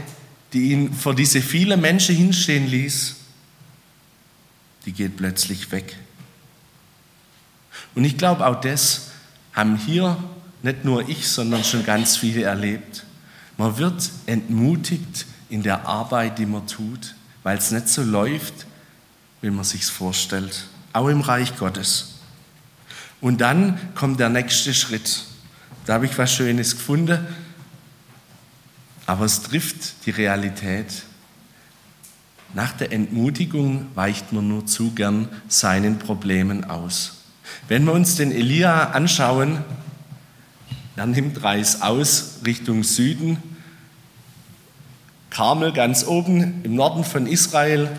die 0.53 0.71
ihn 0.71 0.93
vor 0.93 1.13
diese 1.13 1.41
vielen 1.41 1.81
Menschen 1.81 2.15
hinstehen 2.15 2.67
ließ, 2.67 3.17
die 4.87 4.93
geht 4.93 5.17
plötzlich 5.17 5.69
weg. 5.71 5.97
Und 7.93 8.05
ich 8.05 8.17
glaube, 8.17 8.47
auch 8.47 8.61
das 8.61 9.09
haben 9.53 9.75
hier 9.75 10.17
nicht 10.63 10.85
nur 10.85 11.07
ich, 11.07 11.27
sondern 11.27 11.63
schon 11.63 11.85
ganz 11.85 12.15
viele 12.15 12.43
erlebt. 12.43 13.03
Man 13.57 13.77
wird 13.77 14.09
entmutigt 14.25 15.25
in 15.49 15.61
der 15.61 15.85
Arbeit, 15.85 16.39
die 16.39 16.45
man 16.45 16.65
tut, 16.67 17.15
weil 17.43 17.57
es 17.57 17.71
nicht 17.71 17.89
so 17.89 18.01
läuft, 18.01 18.65
wie 19.41 19.49
man 19.49 19.65
sich 19.65 19.85
vorstellt, 19.85 20.67
auch 20.93 21.09
im 21.09 21.21
Reich 21.21 21.57
Gottes. 21.57 22.15
Und 23.19 23.41
dann 23.41 23.77
kommt 23.93 24.21
der 24.21 24.29
nächste 24.29 24.73
Schritt. 24.73 25.25
Da 25.85 25.95
habe 25.95 26.05
ich 26.05 26.17
was 26.17 26.33
Schönes 26.33 26.77
gefunden, 26.77 27.27
aber 29.05 29.25
es 29.25 29.41
trifft 29.41 30.05
die 30.05 30.11
Realität. 30.11 31.03
Nach 32.53 32.71
der 32.73 32.91
Entmutigung 32.91 33.87
weicht 33.95 34.33
man 34.33 34.47
nur 34.47 34.65
zu 34.65 34.91
gern 34.91 35.29
seinen 35.47 35.99
Problemen 35.99 36.63
aus. 36.63 37.23
Wenn 37.67 37.85
wir 37.85 37.93
uns 37.93 38.15
den 38.15 38.31
Elia 38.31 38.91
anschauen, 38.91 39.63
dann 40.95 41.11
nimmt 41.11 41.43
Reis 41.43 41.81
aus 41.81 42.39
Richtung 42.45 42.83
Süden 42.83 43.37
Karmel 45.37 45.71
ganz 45.71 46.03
oben 46.03 46.61
im 46.63 46.73
Norden 46.73 47.03
von 47.03 47.27
Israel, 47.27 47.89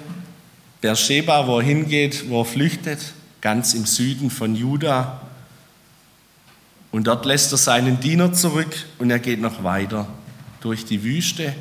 Beersheba, 0.80 1.46
wo 1.46 1.60
er 1.60 1.64
hingeht, 1.64 2.28
wo 2.28 2.40
er 2.40 2.44
flüchtet, 2.44 2.98
ganz 3.40 3.74
im 3.74 3.86
Süden 3.86 4.28
von 4.28 4.56
Juda. 4.56 5.20
Und 6.90 7.06
dort 7.06 7.26
lässt 7.26 7.52
er 7.52 7.58
seinen 7.58 8.00
Diener 8.00 8.32
zurück 8.32 8.86
und 8.98 9.10
er 9.10 9.20
geht 9.20 9.40
noch 9.40 9.62
weiter 9.62 10.08
durch 10.60 10.84
die 10.84 11.04
Wüste 11.04 11.54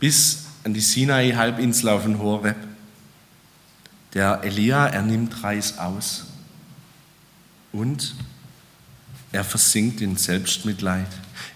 bis 0.00 0.46
an 0.64 0.74
die 0.74 0.80
Sinai-Halbinsel 0.80 1.88
auf 1.88 2.04
den 2.04 2.18
Horeb. 2.18 2.56
Der 4.14 4.40
Elia, 4.42 4.86
er 4.86 5.02
nimmt 5.02 5.42
Reis 5.42 5.78
aus 5.78 6.26
und 7.72 8.14
er 9.32 9.44
versinkt 9.44 10.02
in 10.02 10.16
Selbstmitleid, 10.16 11.06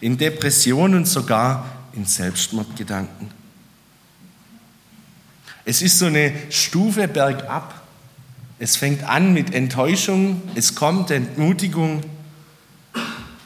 in 0.00 0.16
Depression 0.16 0.94
und 0.94 1.06
sogar 1.06 1.66
in 1.92 2.06
Selbstmordgedanken. 2.06 3.30
Es 5.64 5.82
ist 5.82 5.98
so 5.98 6.06
eine 6.06 6.32
Stufe 6.50 7.08
bergab. 7.08 7.82
Es 8.58 8.76
fängt 8.76 9.02
an 9.02 9.34
mit 9.34 9.52
Enttäuschung, 9.52 10.40
es 10.54 10.74
kommt 10.74 11.10
Entmutigung, 11.10 12.02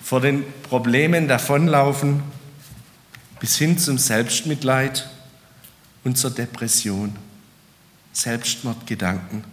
vor 0.05 0.21
den 0.21 0.45
Problemen 0.63 1.27
davonlaufen, 1.27 2.23
bis 3.41 3.57
hin 3.57 3.79
zum 3.79 3.99
Selbstmitleid 3.99 5.09
und 6.05 6.17
zur 6.17 6.31
Depression, 6.31 7.15
Selbstmordgedanken. 8.13 9.45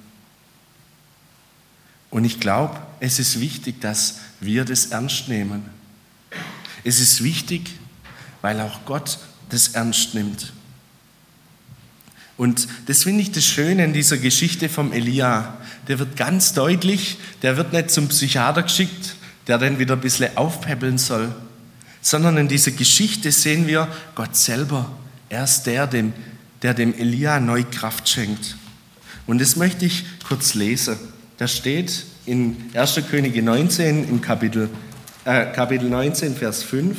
Und 2.10 2.24
ich 2.24 2.40
glaube, 2.40 2.80
es 3.00 3.20
ist 3.20 3.40
wichtig, 3.40 3.82
dass 3.82 4.20
wir 4.40 4.66
das 4.66 4.88
ernst 4.88 5.28
nehmen. 5.28 5.66
Es 6.84 7.00
ist 7.00 7.24
wichtig, 7.24 7.72
weil 8.42 8.62
auch 8.62 8.86
Gott 8.86 9.20
das 9.50 9.70
ernst 9.70 10.14
nimmt. 10.14 10.54
Und 12.38 12.68
das 12.86 13.04
finde 13.04 13.22
ich 13.22 13.32
das 13.32 13.46
Schöne 13.46 13.84
in 13.84 13.94
dieser 13.94 14.18
Geschichte 14.18 14.70
vom 14.70 14.94
Elia. 14.94 15.58
Der 15.88 16.00
wird 16.00 16.16
ganz 16.16 16.54
deutlich, 16.54 17.18
der 17.42 17.58
wird 17.58 17.74
nicht 17.74 17.90
zum 17.90 18.08
Psychiater 18.10 18.64
geschickt, 18.64 19.16
der 19.48 19.58
dann 19.58 19.80
wieder 19.80 19.96
ein 19.96 20.02
bisschen 20.02 20.36
aufpäppeln 20.38 20.98
soll, 20.98 21.34
sondern 22.02 22.38
in 22.38 22.48
dieser 22.48 22.72
Geschichte 22.72 23.32
sehen 23.32 23.68
wir 23.68 23.88
Gott 24.14 24.36
selber. 24.36 24.92
Er 25.30 25.44
ist 25.46 25.64
der, 25.64 25.88
dem, 25.88 26.14
der 26.62 26.74
dem 26.74 26.94
Elia 26.94 27.40
neue 27.40 27.64
Kraft 27.64 28.10
schenkt. 28.10 28.58
Und 29.26 29.42
das 29.42 29.56
möchte 29.56 29.86
ich 29.86 30.06
kurz 30.28 30.54
lesen. 30.54 30.98
Da 31.38 31.48
steht 31.48 32.06
in 32.26 32.58
1. 32.74 33.02
Könige 33.10 33.44
19 33.44 34.08
im 34.08 34.22
Kapitel, 34.22 34.70
äh, 35.26 35.46
Kapitel 35.48 35.90
19, 35.90 36.36
Vers 36.36 36.64
5. 36.64 36.98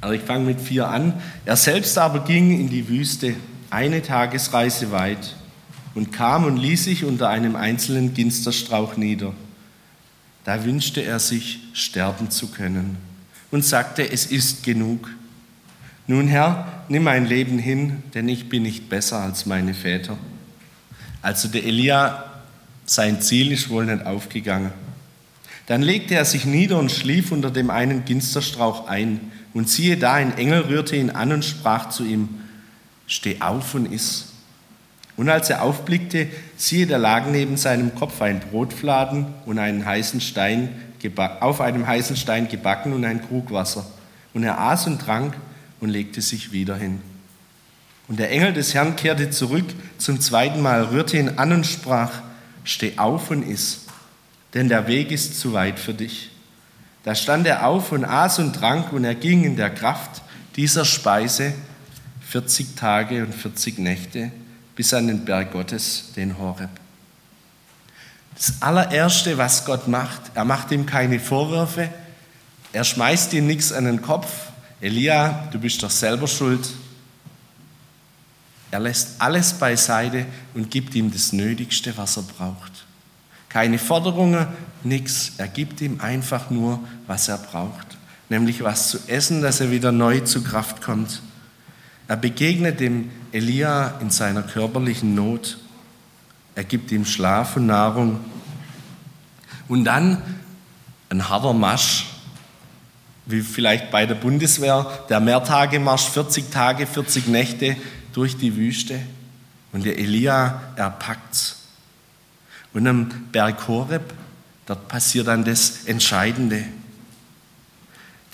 Also 0.00 0.14
ich 0.14 0.22
fange 0.22 0.44
mit 0.44 0.60
vier 0.60 0.88
an. 0.88 1.14
Er 1.44 1.56
selbst 1.56 1.96
aber 1.96 2.24
ging 2.24 2.58
in 2.58 2.68
die 2.68 2.88
Wüste, 2.88 3.34
eine 3.70 4.02
Tagesreise 4.02 4.90
weit, 4.90 5.34
und 5.94 6.12
kam 6.12 6.44
und 6.44 6.56
ließ 6.56 6.84
sich 6.84 7.04
unter 7.04 7.28
einem 7.28 7.56
einzelnen 7.56 8.14
Ginsterstrauch 8.14 8.96
nieder. 8.96 9.32
Da 10.44 10.64
wünschte 10.64 11.00
er 11.00 11.20
sich, 11.20 11.60
sterben 11.72 12.30
zu 12.30 12.48
können 12.48 12.98
und 13.50 13.64
sagte, 13.64 14.10
es 14.10 14.26
ist 14.26 14.62
genug. 14.62 15.08
Nun 16.06 16.28
Herr, 16.28 16.82
nimm 16.88 17.04
mein 17.04 17.26
Leben 17.26 17.58
hin, 17.58 18.02
denn 18.12 18.28
ich 18.28 18.50
bin 18.50 18.64
nicht 18.64 18.90
besser 18.90 19.20
als 19.20 19.46
meine 19.46 19.72
Väter. 19.72 20.18
Also 21.22 21.48
der 21.48 21.64
Elia, 21.64 22.24
sein 22.84 23.22
Ziel 23.22 23.52
ist 23.52 23.70
wohl 23.70 23.86
nicht 23.86 24.04
aufgegangen. 24.04 24.72
Dann 25.66 25.80
legte 25.80 26.14
er 26.14 26.26
sich 26.26 26.44
nieder 26.44 26.78
und 26.78 26.92
schlief 26.92 27.32
unter 27.32 27.50
dem 27.50 27.70
einen 27.70 28.04
Ginsterstrauch 28.04 28.86
ein. 28.86 29.32
Und 29.54 29.70
siehe 29.70 29.96
da, 29.96 30.12
ein 30.12 30.36
Engel 30.36 30.62
rührte 30.62 30.94
ihn 30.96 31.08
an 31.08 31.32
und 31.32 31.44
sprach 31.44 31.88
zu 31.88 32.04
ihm, 32.04 32.28
Steh 33.06 33.40
auf 33.40 33.74
und 33.74 33.90
iss. 33.90 34.32
Und 35.16 35.28
als 35.28 35.48
er 35.48 35.62
aufblickte, 35.62 36.28
siehe, 36.56 36.86
da 36.86 36.96
lag 36.96 37.26
neben 37.30 37.56
seinem 37.56 37.94
Kopf 37.94 38.20
ein 38.20 38.40
Brotfladen 38.40 39.26
und 39.46 39.58
einen 39.58 39.86
heißen 39.86 40.20
Stein, 40.20 40.70
auf 41.40 41.60
einem 41.60 41.86
heißen 41.86 42.16
Stein 42.16 42.48
gebacken 42.48 42.92
und 42.94 43.04
ein 43.04 43.26
Krug 43.26 43.52
Wasser. 43.52 43.86
Und 44.32 44.42
er 44.42 44.58
aß 44.58 44.86
und 44.86 45.00
trank 45.00 45.34
und 45.84 45.90
legte 45.90 46.20
sich 46.20 46.50
wieder 46.50 46.76
hin. 46.76 47.00
Und 48.08 48.18
der 48.18 48.30
Engel 48.30 48.52
des 48.52 48.74
Herrn 48.74 48.96
kehrte 48.96 49.30
zurück 49.30 49.66
zum 49.98 50.20
zweiten 50.20 50.60
Mal, 50.60 50.82
rührte 50.84 51.16
ihn 51.16 51.30
an 51.36 51.52
und 51.52 51.66
sprach, 51.66 52.10
Steh 52.64 52.96
auf 52.96 53.30
und 53.30 53.46
iss 53.46 53.84
denn 54.54 54.68
der 54.68 54.86
Weg 54.86 55.10
ist 55.10 55.38
zu 55.38 55.52
weit 55.52 55.78
für 55.78 55.92
dich. 55.92 56.30
Da 57.02 57.14
stand 57.14 57.46
er 57.46 57.66
auf 57.66 57.92
und 57.92 58.04
aß 58.04 58.38
und 58.38 58.54
trank 58.54 58.92
und 58.92 59.04
er 59.04 59.16
ging 59.16 59.44
in 59.44 59.56
der 59.56 59.70
Kraft 59.70 60.22
dieser 60.56 60.84
Speise 60.84 61.52
40 62.28 62.76
Tage 62.76 63.24
und 63.24 63.34
40 63.34 63.78
Nächte 63.78 64.30
bis 64.76 64.94
an 64.94 65.08
den 65.08 65.24
Berg 65.24 65.52
Gottes, 65.52 66.12
den 66.16 66.38
Horeb. 66.38 66.70
Das 68.36 68.62
allererste, 68.62 69.38
was 69.38 69.64
Gott 69.64 69.86
macht, 69.86 70.22
er 70.34 70.44
macht 70.44 70.70
ihm 70.70 70.86
keine 70.86 71.20
Vorwürfe, 71.20 71.90
er 72.72 72.84
schmeißt 72.84 73.32
ihm 73.34 73.46
nichts 73.46 73.72
an 73.72 73.84
den 73.84 74.02
Kopf. 74.02 74.28
Elia, 74.84 75.48
du 75.50 75.58
bist 75.58 75.82
doch 75.82 75.90
selber 75.90 76.28
schuld. 76.28 76.68
Er 78.70 78.80
lässt 78.80 79.18
alles 79.18 79.54
beiseite 79.54 80.26
und 80.52 80.70
gibt 80.70 80.94
ihm 80.94 81.10
das 81.10 81.32
Nötigste, 81.32 81.96
was 81.96 82.18
er 82.18 82.24
braucht. 82.24 82.84
Keine 83.48 83.78
Forderungen, 83.78 84.46
nichts. 84.82 85.32
Er 85.38 85.48
gibt 85.48 85.80
ihm 85.80 86.02
einfach 86.02 86.50
nur, 86.50 86.80
was 87.06 87.28
er 87.28 87.38
braucht. 87.38 87.96
Nämlich 88.28 88.62
was 88.62 88.90
zu 88.90 88.98
essen, 89.06 89.40
dass 89.40 89.60
er 89.60 89.70
wieder 89.70 89.90
neu 89.90 90.20
zu 90.20 90.42
Kraft 90.42 90.82
kommt. 90.82 91.22
Er 92.06 92.18
begegnet 92.18 92.78
dem 92.78 93.10
Elia 93.32 93.98
in 94.02 94.10
seiner 94.10 94.42
körperlichen 94.42 95.14
Not. 95.14 95.56
Er 96.56 96.64
gibt 96.64 96.92
ihm 96.92 97.06
Schlaf 97.06 97.56
und 97.56 97.64
Nahrung. 97.64 98.20
Und 99.66 99.84
dann 99.84 100.20
ein 101.08 101.26
harter 101.26 101.54
Marsch, 101.54 102.04
wie 103.26 103.40
vielleicht 103.40 103.90
bei 103.90 104.06
der 104.06 104.14
Bundeswehr, 104.14 104.86
der 105.08 105.20
Mehrtagemarsch, 105.20 106.08
40 106.08 106.50
Tage, 106.50 106.86
40 106.86 107.28
Nächte 107.28 107.76
durch 108.12 108.36
die 108.36 108.56
Wüste. 108.56 109.00
Und 109.72 109.84
der 109.84 109.98
Elia, 109.98 110.62
er 110.76 110.90
packt's. 110.90 111.62
Und 112.72 112.86
am 112.86 113.08
Berg 113.32 113.66
Horeb, 113.66 114.12
dort 114.66 114.88
passiert 114.88 115.28
dann 115.28 115.44
das 115.44 115.84
Entscheidende. 115.86 116.64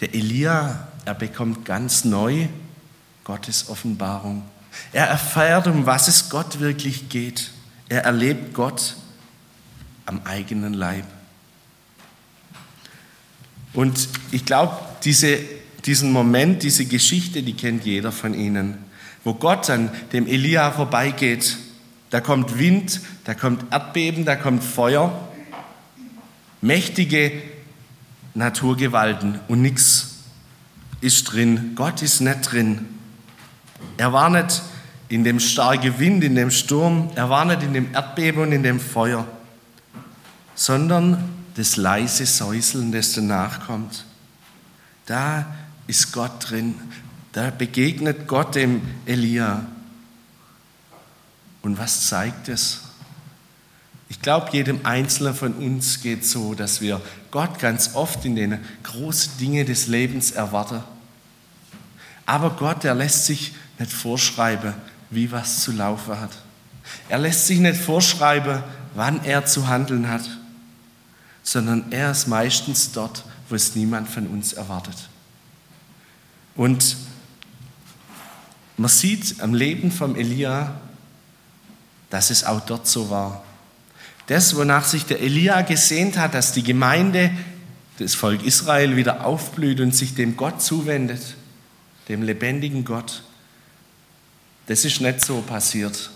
Der 0.01 0.15
Elia, 0.15 0.89
er 1.05 1.15
bekommt 1.15 1.65
ganz 1.65 2.05
neu 2.05 2.49
Gottes 3.25 3.69
Offenbarung. 3.69 4.43
Er 4.93 5.07
erfährt, 5.07 5.67
um 5.67 5.87
was 5.87 6.09
es 6.09 6.29
Gott 6.31 6.61
wirklich 6.61 7.09
geht. 7.09 7.51
Er 7.89 8.05
erlebt 8.05 8.55
Gott 8.55 8.97
am 10.07 10.21
eigenen 10.25 10.75
Leib. 10.75 11.05
Und 13.73 14.09
ich 14.33 14.45
glaube, 14.45 14.77
diese, 15.05 15.39
diesen 15.85 16.13
Moment, 16.13 16.63
diese 16.63 16.85
Geschichte, 16.87 17.43
die 17.43 17.55
kennt 17.55 17.85
jeder 17.85 18.13
von 18.13 18.35
Ihnen, 18.35 18.79
wo 19.25 19.35
Gott 19.35 19.71
an 19.71 19.91
dem 20.13 20.27
Elia 20.27 20.71
vorbeigeht 20.71 21.57
da 22.11 22.21
kommt 22.21 22.59
Wind, 22.59 23.01
da 23.25 23.35
kommt 23.35 23.73
Erdbeben, 23.73 24.25
da 24.25 24.35
kommt 24.35 24.65
Feuer, 24.65 25.29
mächtige 26.61 27.33
Naturgewalten 28.35 29.39
und 29.49 29.63
nichts 29.63 30.19
ist 31.01 31.33
drin. 31.33 31.73
Gott 31.77 32.03
ist 32.03 32.21
nicht 32.21 32.51
drin. 32.53 32.87
Er 33.97 34.13
war 34.13 34.29
nicht 34.29 34.61
in 35.09 35.25
dem 35.25 35.41
starken 35.41 35.99
Wind, 35.99 36.23
in 36.25 36.35
dem 36.35 36.51
Sturm, 36.51 37.11
er 37.15 37.31
war 37.31 37.45
nicht 37.45 37.63
in 37.63 37.73
dem 37.75 37.95
Erdbeben 37.95 38.43
und 38.43 38.53
in 38.53 38.63
dem 38.65 38.81
Feuer, 38.81 39.27
sondern 40.55 41.23
das 41.61 41.77
leise 41.77 42.25
Säuseln, 42.25 42.91
das 42.91 43.13
danach 43.13 43.67
kommt. 43.67 44.07
Da 45.05 45.45
ist 45.87 46.11
Gott 46.11 46.49
drin. 46.49 46.75
Da 47.33 47.51
begegnet 47.51 48.27
Gott 48.27 48.55
dem 48.55 48.81
Elia. 49.05 49.67
Und 51.61 51.79
was 51.79 52.07
zeigt 52.07 52.49
es? 52.49 52.81
Ich 54.09 54.23
glaube, 54.23 54.49
jedem 54.53 54.87
Einzelnen 54.87 55.35
von 55.35 55.53
uns 55.53 56.01
geht 56.01 56.25
so, 56.25 56.55
dass 56.55 56.81
wir 56.81 56.99
Gott 57.31 57.59
ganz 57.59 57.95
oft 57.95 58.25
in 58.25 58.37
den 58.37 58.59
großen 58.83 59.37
Dingen 59.37 59.67
des 59.67 59.87
Lebens 59.87 60.31
erwarten. 60.31 60.83
Aber 62.25 62.51
Gott, 62.53 62.87
er 62.87 62.95
lässt 62.95 63.27
sich 63.27 63.53
nicht 63.79 63.93
vorschreiben, 63.93 64.73
wie 65.11 65.31
was 65.31 65.63
zu 65.63 65.73
laufen 65.73 66.19
hat. 66.19 66.39
Er 67.11 67.19
lässt 67.19 67.47
sich 67.47 67.59
nicht 67.59 67.79
vorschreiben, 67.79 68.63
wann 68.95 69.23
er 69.25 69.45
zu 69.45 69.69
handeln 69.69 70.09
hat, 70.09 70.23
sondern 71.43 71.91
er 71.91 72.11
ist 72.11 72.29
meistens 72.29 72.93
dort, 72.93 73.25
wo 73.49 73.55
es 73.55 73.75
niemand 73.75 74.09
von 74.09 74.27
uns 74.27 74.53
erwartet. 74.53 74.97
Und 76.55 76.97
man 78.77 78.89
sieht 78.89 79.41
am 79.41 79.55
Leben 79.55 79.91
von 79.91 80.17
Elia, 80.17 80.81
dass 82.11 82.31
es 82.31 82.45
auch 82.45 82.61
dort 82.61 82.87
so 82.87 83.11
war. 83.11 83.45
Das, 84.27 84.55
wonach 84.57 84.85
sich 84.85 85.07
der 85.07 85.21
Elia 85.21 85.63
gesehnt 85.63 86.17
hat, 86.17 86.35
dass 86.35 86.53
die 86.53 86.63
Gemeinde, 86.63 87.31
das 87.99 88.15
Volk 88.15 88.45
Israel 88.45 88.97
wieder 88.97 89.27
aufblüht 89.27 89.81
und 89.81 89.95
sich 89.95 90.15
dem 90.15 90.37
Gott 90.37 90.63
zuwendet, 90.63 91.35
dem 92.09 92.23
lebendigen 92.23 92.85
Gott, 92.85 93.23
das 94.67 94.85
ist 94.85 95.01
nicht 95.01 95.25
so 95.25 95.41
passiert. 95.43 96.11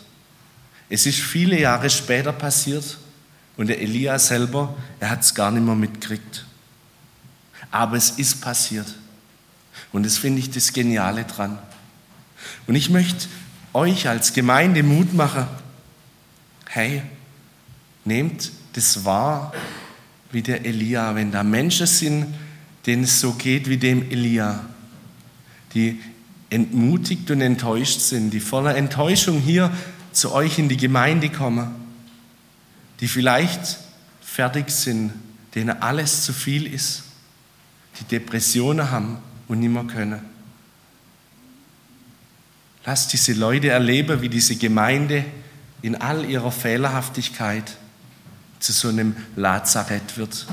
Es 0.89 1.07
ist 1.07 1.21
viele 1.21 1.59
Jahre 1.59 1.91
später 1.91 2.33
passiert 2.33 2.99
und 3.57 3.69
der 3.69 3.81
Elia 3.81 4.19
selber, 4.19 4.75
er 5.01 5.11
hat 5.11 5.21
es 5.21 5.35
gar 5.35 5.51
nicht 5.51 5.65
mehr 5.65 5.75
mitgekriegt. 5.75 6.45
Aber 7.71 7.97
es 7.97 8.11
ist 8.11 8.41
passiert. 8.41 8.95
Und 9.93 10.05
das 10.05 10.17
finde 10.17 10.41
ich 10.41 10.51
das 10.51 10.73
Geniale 10.73 11.25
dran. 11.25 11.59
Und 12.67 12.75
ich 12.75 12.91
möchte 12.91 13.27
euch 13.73 14.09
als 14.09 14.33
Gemeinde 14.33 14.83
Mut 14.83 15.15
machen, 15.15 15.47
hey, 16.69 17.03
nehmt 18.05 18.51
das 18.73 19.05
wahr 19.05 19.53
wie 20.33 20.43
der 20.43 20.65
Elia, 20.65 21.15
wenn 21.15 21.31
da 21.31 21.43
Menschen 21.43 21.87
sind, 21.87 22.27
denen 22.87 23.05
es 23.05 23.21
so 23.21 23.33
geht 23.35 23.69
wie 23.69 23.77
dem 23.77 24.11
Elia, 24.11 24.65
die 25.75 26.01
entmutigt 26.51 27.31
und 27.31 27.41
enttäuscht 27.41 28.01
sind, 28.01 28.31
die 28.31 28.41
voller 28.41 28.77
Enttäuschung 28.77 29.41
hier 29.41 29.71
zu 30.13 30.33
euch 30.33 30.59
in 30.59 30.69
die 30.69 30.77
Gemeinde 30.77 31.31
kommen, 31.31 31.84
die 33.01 33.09
vielleicht 33.09 33.79
fertig 34.21 34.71
sind, 34.71 35.13
denen 35.55 35.83
alles 35.83 36.23
zu 36.23 36.33
viel 36.33 36.73
ist, 36.73 37.05
die 38.01 38.05
Depressionen 38.05 38.91
haben 38.91 39.19
und 39.49 39.61
nicht 39.61 39.71
mehr 39.71 39.85
können. 39.85 40.21
Lasst 42.85 43.13
diese 43.13 43.33
Leute 43.33 43.69
erleben, 43.69 44.21
wie 44.21 44.29
diese 44.29 44.57
Gemeinde 44.57 45.25
in 45.83 45.95
all 46.01 46.25
ihrer 46.25 46.53
Fehlerhaftigkeit 46.53 47.77
zu 48.59 48.73
so 48.73 48.89
einem 48.89 49.17
Lazarett 49.37 50.17
wird. 50.17 50.47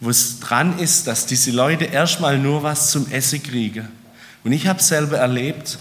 Wo 0.00 0.10
es 0.10 0.40
dran 0.40 0.78
ist, 0.78 1.06
dass 1.06 1.26
diese 1.26 1.50
Leute 1.50 1.84
erstmal 1.84 2.38
nur 2.38 2.62
was 2.62 2.90
zum 2.90 3.10
Essen 3.10 3.42
kriegen. 3.42 3.88
Und 4.44 4.52
ich 4.52 4.66
habe 4.66 4.82
selber 4.82 5.18
erlebt, 5.18 5.78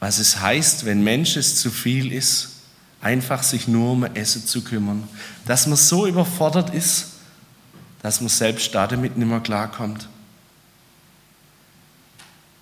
was 0.00 0.18
es 0.18 0.40
heißt, 0.40 0.84
wenn 0.84 1.02
Mensch 1.04 1.38
zu 1.38 1.70
viel 1.70 2.12
ist, 2.12 2.51
einfach 3.02 3.42
sich 3.42 3.68
nur 3.68 3.92
um 3.92 4.04
Essen 4.04 4.46
zu 4.46 4.62
kümmern. 4.62 5.06
Dass 5.44 5.66
man 5.66 5.76
so 5.76 6.06
überfordert 6.06 6.72
ist, 6.72 7.08
dass 8.00 8.20
man 8.20 8.30
selbst 8.30 8.74
damit 8.74 9.16
nicht 9.16 9.28
mehr 9.28 9.40
klarkommt. 9.40 10.08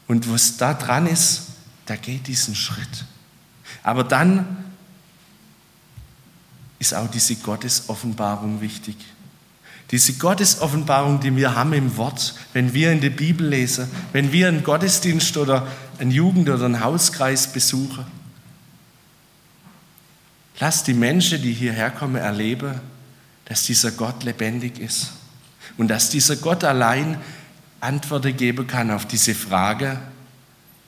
Und 0.09 0.31
was 0.33 0.57
da 0.57 0.75
dran 0.75 1.07
ist, 1.07 1.43
da 1.87 1.97
geht 1.97 2.27
diesen 2.27 2.55
Schritt. 2.55 3.05
Aber 3.83 4.03
dann 4.03 4.65
ist 6.79 6.95
auch 6.95 7.09
diese 7.09 7.37
Gottesoffenbarung 7.37 8.61
wichtig. 8.61 8.97
Diese 9.91 10.15
Gottesoffenbarung, 10.15 11.21
die 11.21 11.35
wir 11.35 11.55
haben 11.55 11.73
im 11.73 11.97
Wort, 11.97 12.35
wenn 12.53 12.73
wir 12.73 12.93
in 12.93 13.01
der 13.01 13.11
Bibel 13.11 13.47
lesen, 13.47 13.91
wenn 14.13 14.33
wir 14.33 14.49
einen 14.49 14.63
Gottesdienst 14.63 15.37
oder 15.37 15.67
einen 15.99 16.11
Jugend- 16.11 16.49
oder 16.49 16.65
einen 16.65 16.81
Hauskreis 16.81 17.53
besuchen. 17.53 18.05
Lass 20.61 20.85
die 20.85 20.95
Menschen, 20.95 21.41
die 21.41 21.55
hierher 21.55 21.91
kommen, 21.91 22.17
erleben, 22.17 22.81
dass 23.47 23.65
dieser 23.65 23.91
Gott 23.93 24.23
lebendig 24.25 24.79
ist 24.79 25.13
und 25.79 25.89
dass 25.89 26.11
dieser 26.11 26.37
Gott 26.37 26.65
allein 26.65 27.19
Antworten 27.81 28.37
geben 28.37 28.67
kann 28.67 28.91
auf 28.91 29.07
diese 29.07 29.35
Frage, 29.35 29.99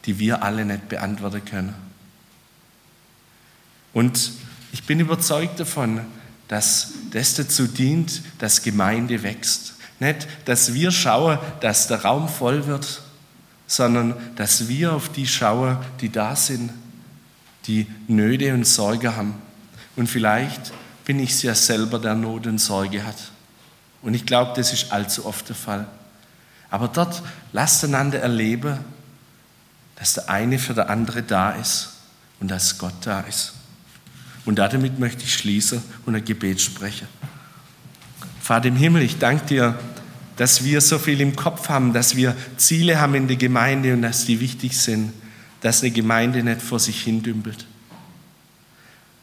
die 0.05 0.19
wir 0.19 0.43
alle 0.43 0.67
nicht 0.67 0.91
beantworten 0.91 1.43
können. 1.45 1.75
Und 3.95 4.33
ich 4.73 4.85
bin 4.85 5.01
überzeugt 5.01 5.59
davon, 5.59 6.03
dass 6.49 6.93
das 7.11 7.35
dazu 7.35 7.67
dient, 7.67 8.23
dass 8.39 8.63
Gemeinde 8.63 9.23
wächst. 9.23 9.75
Nicht, 10.01 10.29
dass 10.45 10.75
wir 10.75 10.91
schauen, 10.91 11.39
dass 11.61 11.89
der 11.89 12.03
Raum 12.03 12.29
voll 12.29 12.67
wird, 12.67 13.03
sondern 13.67 14.15
dass 14.37 14.69
wir 14.69 14.93
auf 14.93 15.09
die 15.11 15.27
schauen, 15.27 15.79
die 16.01 16.11
da 16.11 16.37
sind, 16.37 16.71
die 17.67 17.87
Nöte 18.07 18.53
und 18.53 18.67
Sorge 18.67 19.17
haben. 19.17 19.35
Und 19.97 20.09
vielleicht 20.09 20.73
bin 21.05 21.19
ich 21.19 21.31
es 21.31 21.43
ja 21.43 21.55
selber, 21.55 21.99
der 21.99 22.15
Not 22.15 22.47
und 22.47 22.59
Sorge 22.59 23.05
hat. 23.05 23.17
Und 24.03 24.15
ich 24.15 24.27
glaube, 24.27 24.53
das 24.57 24.73
ist 24.73 24.93
allzu 24.93 25.27
oft 25.27 25.49
der 25.49 25.57
Fall. 25.57 25.87
Aber 26.71 26.89
dort 26.89 27.23
lasst 27.53 27.85
einander 27.85 28.21
erleben, 28.21 28.79
dass 29.97 30.15
der 30.15 30.29
eine 30.31 30.59
für 30.59 30.75
der 30.75 30.91
andere 30.91 31.23
da 31.23 31.53
ist 31.53 31.91
und 32.41 32.51
dass 32.51 32.79
Gott 32.79 32.95
da 33.03 33.21
ist. 33.21 33.53
Und 34.45 34.59
damit 34.59 34.99
möchte 34.99 35.23
ich 35.23 35.35
schließen 35.35 35.83
und 36.07 36.17
ein 36.17 36.25
Gebet 36.25 36.61
sprechen. 36.61 37.07
Vater 38.41 38.69
im 38.69 38.77
Himmel, 38.77 39.03
ich 39.03 39.19
danke 39.19 39.47
dir, 39.47 39.79
dass 40.37 40.65
wir 40.65 40.81
so 40.81 40.99
viel 40.99 41.21
im 41.21 41.37
Kopf 41.37 41.69
haben, 41.69 41.93
dass 41.93 42.17
wir 42.17 42.35
Ziele 42.57 43.01
haben 43.01 43.15
in 43.15 43.29
der 43.29 43.37
Gemeinde 43.37 43.93
und 43.93 44.03
dass 44.03 44.25
die 44.25 44.41
wichtig 44.41 44.77
sind, 44.77 45.13
dass 45.61 45.83
eine 45.83 45.93
Gemeinde 45.93 46.43
nicht 46.43 46.61
vor 46.61 46.81
sich 46.81 47.03
hin 47.03 47.23
dümpelt. 47.23 47.67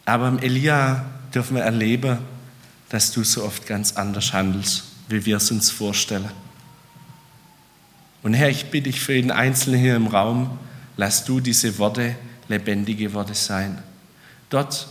Aber 0.09 0.27
im 0.27 0.39
Elia 0.39 1.05
dürfen 1.35 1.55
wir 1.55 1.61
erleben, 1.61 2.17
dass 2.89 3.11
du 3.11 3.23
so 3.23 3.43
oft 3.43 3.67
ganz 3.67 3.93
anders 3.93 4.33
handelst, 4.33 4.85
wie 5.07 5.23
wir 5.23 5.37
es 5.37 5.51
uns 5.51 5.69
vorstellen. 5.69 6.31
Und 8.23 8.33
Herr, 8.33 8.49
ich 8.49 8.71
bitte 8.71 8.89
dich 8.89 9.01
für 9.01 9.13
jeden 9.13 9.29
Einzelnen 9.29 9.79
hier 9.79 9.95
im 9.95 10.07
Raum, 10.07 10.57
lass 10.97 11.25
du 11.25 11.39
diese 11.39 11.77
Worte 11.77 12.15
lebendige 12.47 13.13
Worte 13.13 13.35
sein. 13.35 13.83
Dort, 14.49 14.87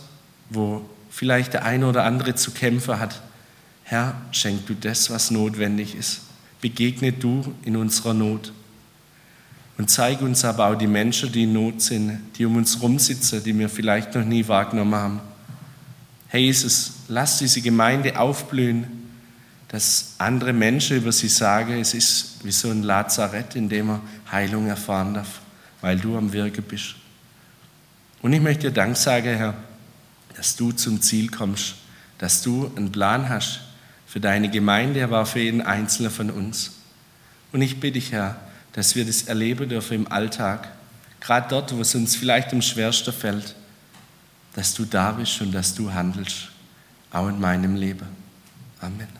wo 0.49 0.89
vielleicht 1.09 1.51
der 1.51 1.65
eine 1.65 1.87
oder 1.87 2.05
andere 2.05 2.35
zu 2.35 2.51
kämpfen 2.51 2.97
hat, 2.97 3.21
Herr, 3.83 4.15
schenk 4.31 4.67
du 4.67 4.73
das, 4.73 5.09
was 5.09 5.31
notwendig 5.31 5.95
ist. 5.95 6.21
Begegne 6.61 7.11
du 7.11 7.53
in 7.65 7.75
unserer 7.75 8.13
Not. 8.13 8.53
Und 9.79 9.89
zeig 9.89 10.19
uns 10.21 10.43
aber 10.43 10.67
auch 10.67 10.75
die 10.75 10.87
Menschen, 10.87 11.31
die 11.31 11.43
in 11.43 11.53
Not 11.53 11.81
sind, 11.81 12.19
die 12.37 12.45
um 12.45 12.57
uns 12.57 12.81
rumsitzen, 12.81 13.41
die 13.41 13.57
wir 13.57 13.69
vielleicht 13.69 14.13
noch 14.13 14.25
nie 14.25 14.45
wahrgenommen 14.45 14.93
haben. 14.93 15.21
Herr 16.27 16.41
Jesus, 16.41 16.95
lass 17.07 17.37
diese 17.37 17.61
Gemeinde 17.61 18.19
aufblühen, 18.19 18.87
dass 19.69 20.15
andere 20.17 20.51
Menschen 20.51 20.97
über 20.97 21.13
sie 21.13 21.29
sagen, 21.29 21.79
es 21.79 21.93
ist 21.93 22.43
wie 22.43 22.51
so 22.51 22.69
ein 22.69 22.83
Lazarett, 22.83 23.55
in 23.55 23.69
dem 23.69 23.89
er 23.89 24.01
Heilung 24.29 24.67
erfahren 24.67 25.13
darf, 25.13 25.39
weil 25.79 25.97
du 25.97 26.17
am 26.17 26.33
Wirken 26.33 26.65
bist. 26.65 26.95
Und 28.21 28.33
ich 28.33 28.41
möchte 28.41 28.67
dir 28.67 28.73
Dank 28.73 28.97
sagen, 28.97 29.37
Herr, 29.37 29.53
dass 30.35 30.57
du 30.57 30.73
zum 30.73 31.01
Ziel 31.01 31.29
kommst, 31.29 31.75
dass 32.17 32.41
du 32.41 32.69
einen 32.75 32.91
Plan 32.91 33.29
hast 33.29 33.61
für 34.05 34.19
deine 34.19 34.49
Gemeinde, 34.49 35.05
aber 35.05 35.21
auch 35.21 35.27
für 35.27 35.39
jeden 35.39 35.61
Einzelnen 35.61 36.11
von 36.11 36.29
uns. 36.31 36.71
Und 37.53 37.61
ich 37.61 37.79
bitte 37.79 37.93
dich, 37.93 38.11
Herr, 38.11 38.35
dass 38.73 38.95
wir 38.95 39.05
das 39.05 39.23
erleben 39.23 39.67
dürfen 39.67 39.95
im 39.95 40.11
Alltag, 40.11 40.69
gerade 41.19 41.47
dort, 41.49 41.75
wo 41.75 41.81
es 41.81 41.95
uns 41.95 42.15
vielleicht 42.15 42.53
am 42.53 42.61
schwersten 42.61 43.13
fällt, 43.13 43.55
dass 44.53 44.73
du 44.73 44.85
da 44.85 45.11
bist 45.11 45.41
und 45.41 45.51
dass 45.51 45.73
du 45.73 45.91
handelst, 45.91 46.49
auch 47.11 47.27
in 47.27 47.39
meinem 47.39 47.75
Leben. 47.75 48.07
Amen. 48.81 49.18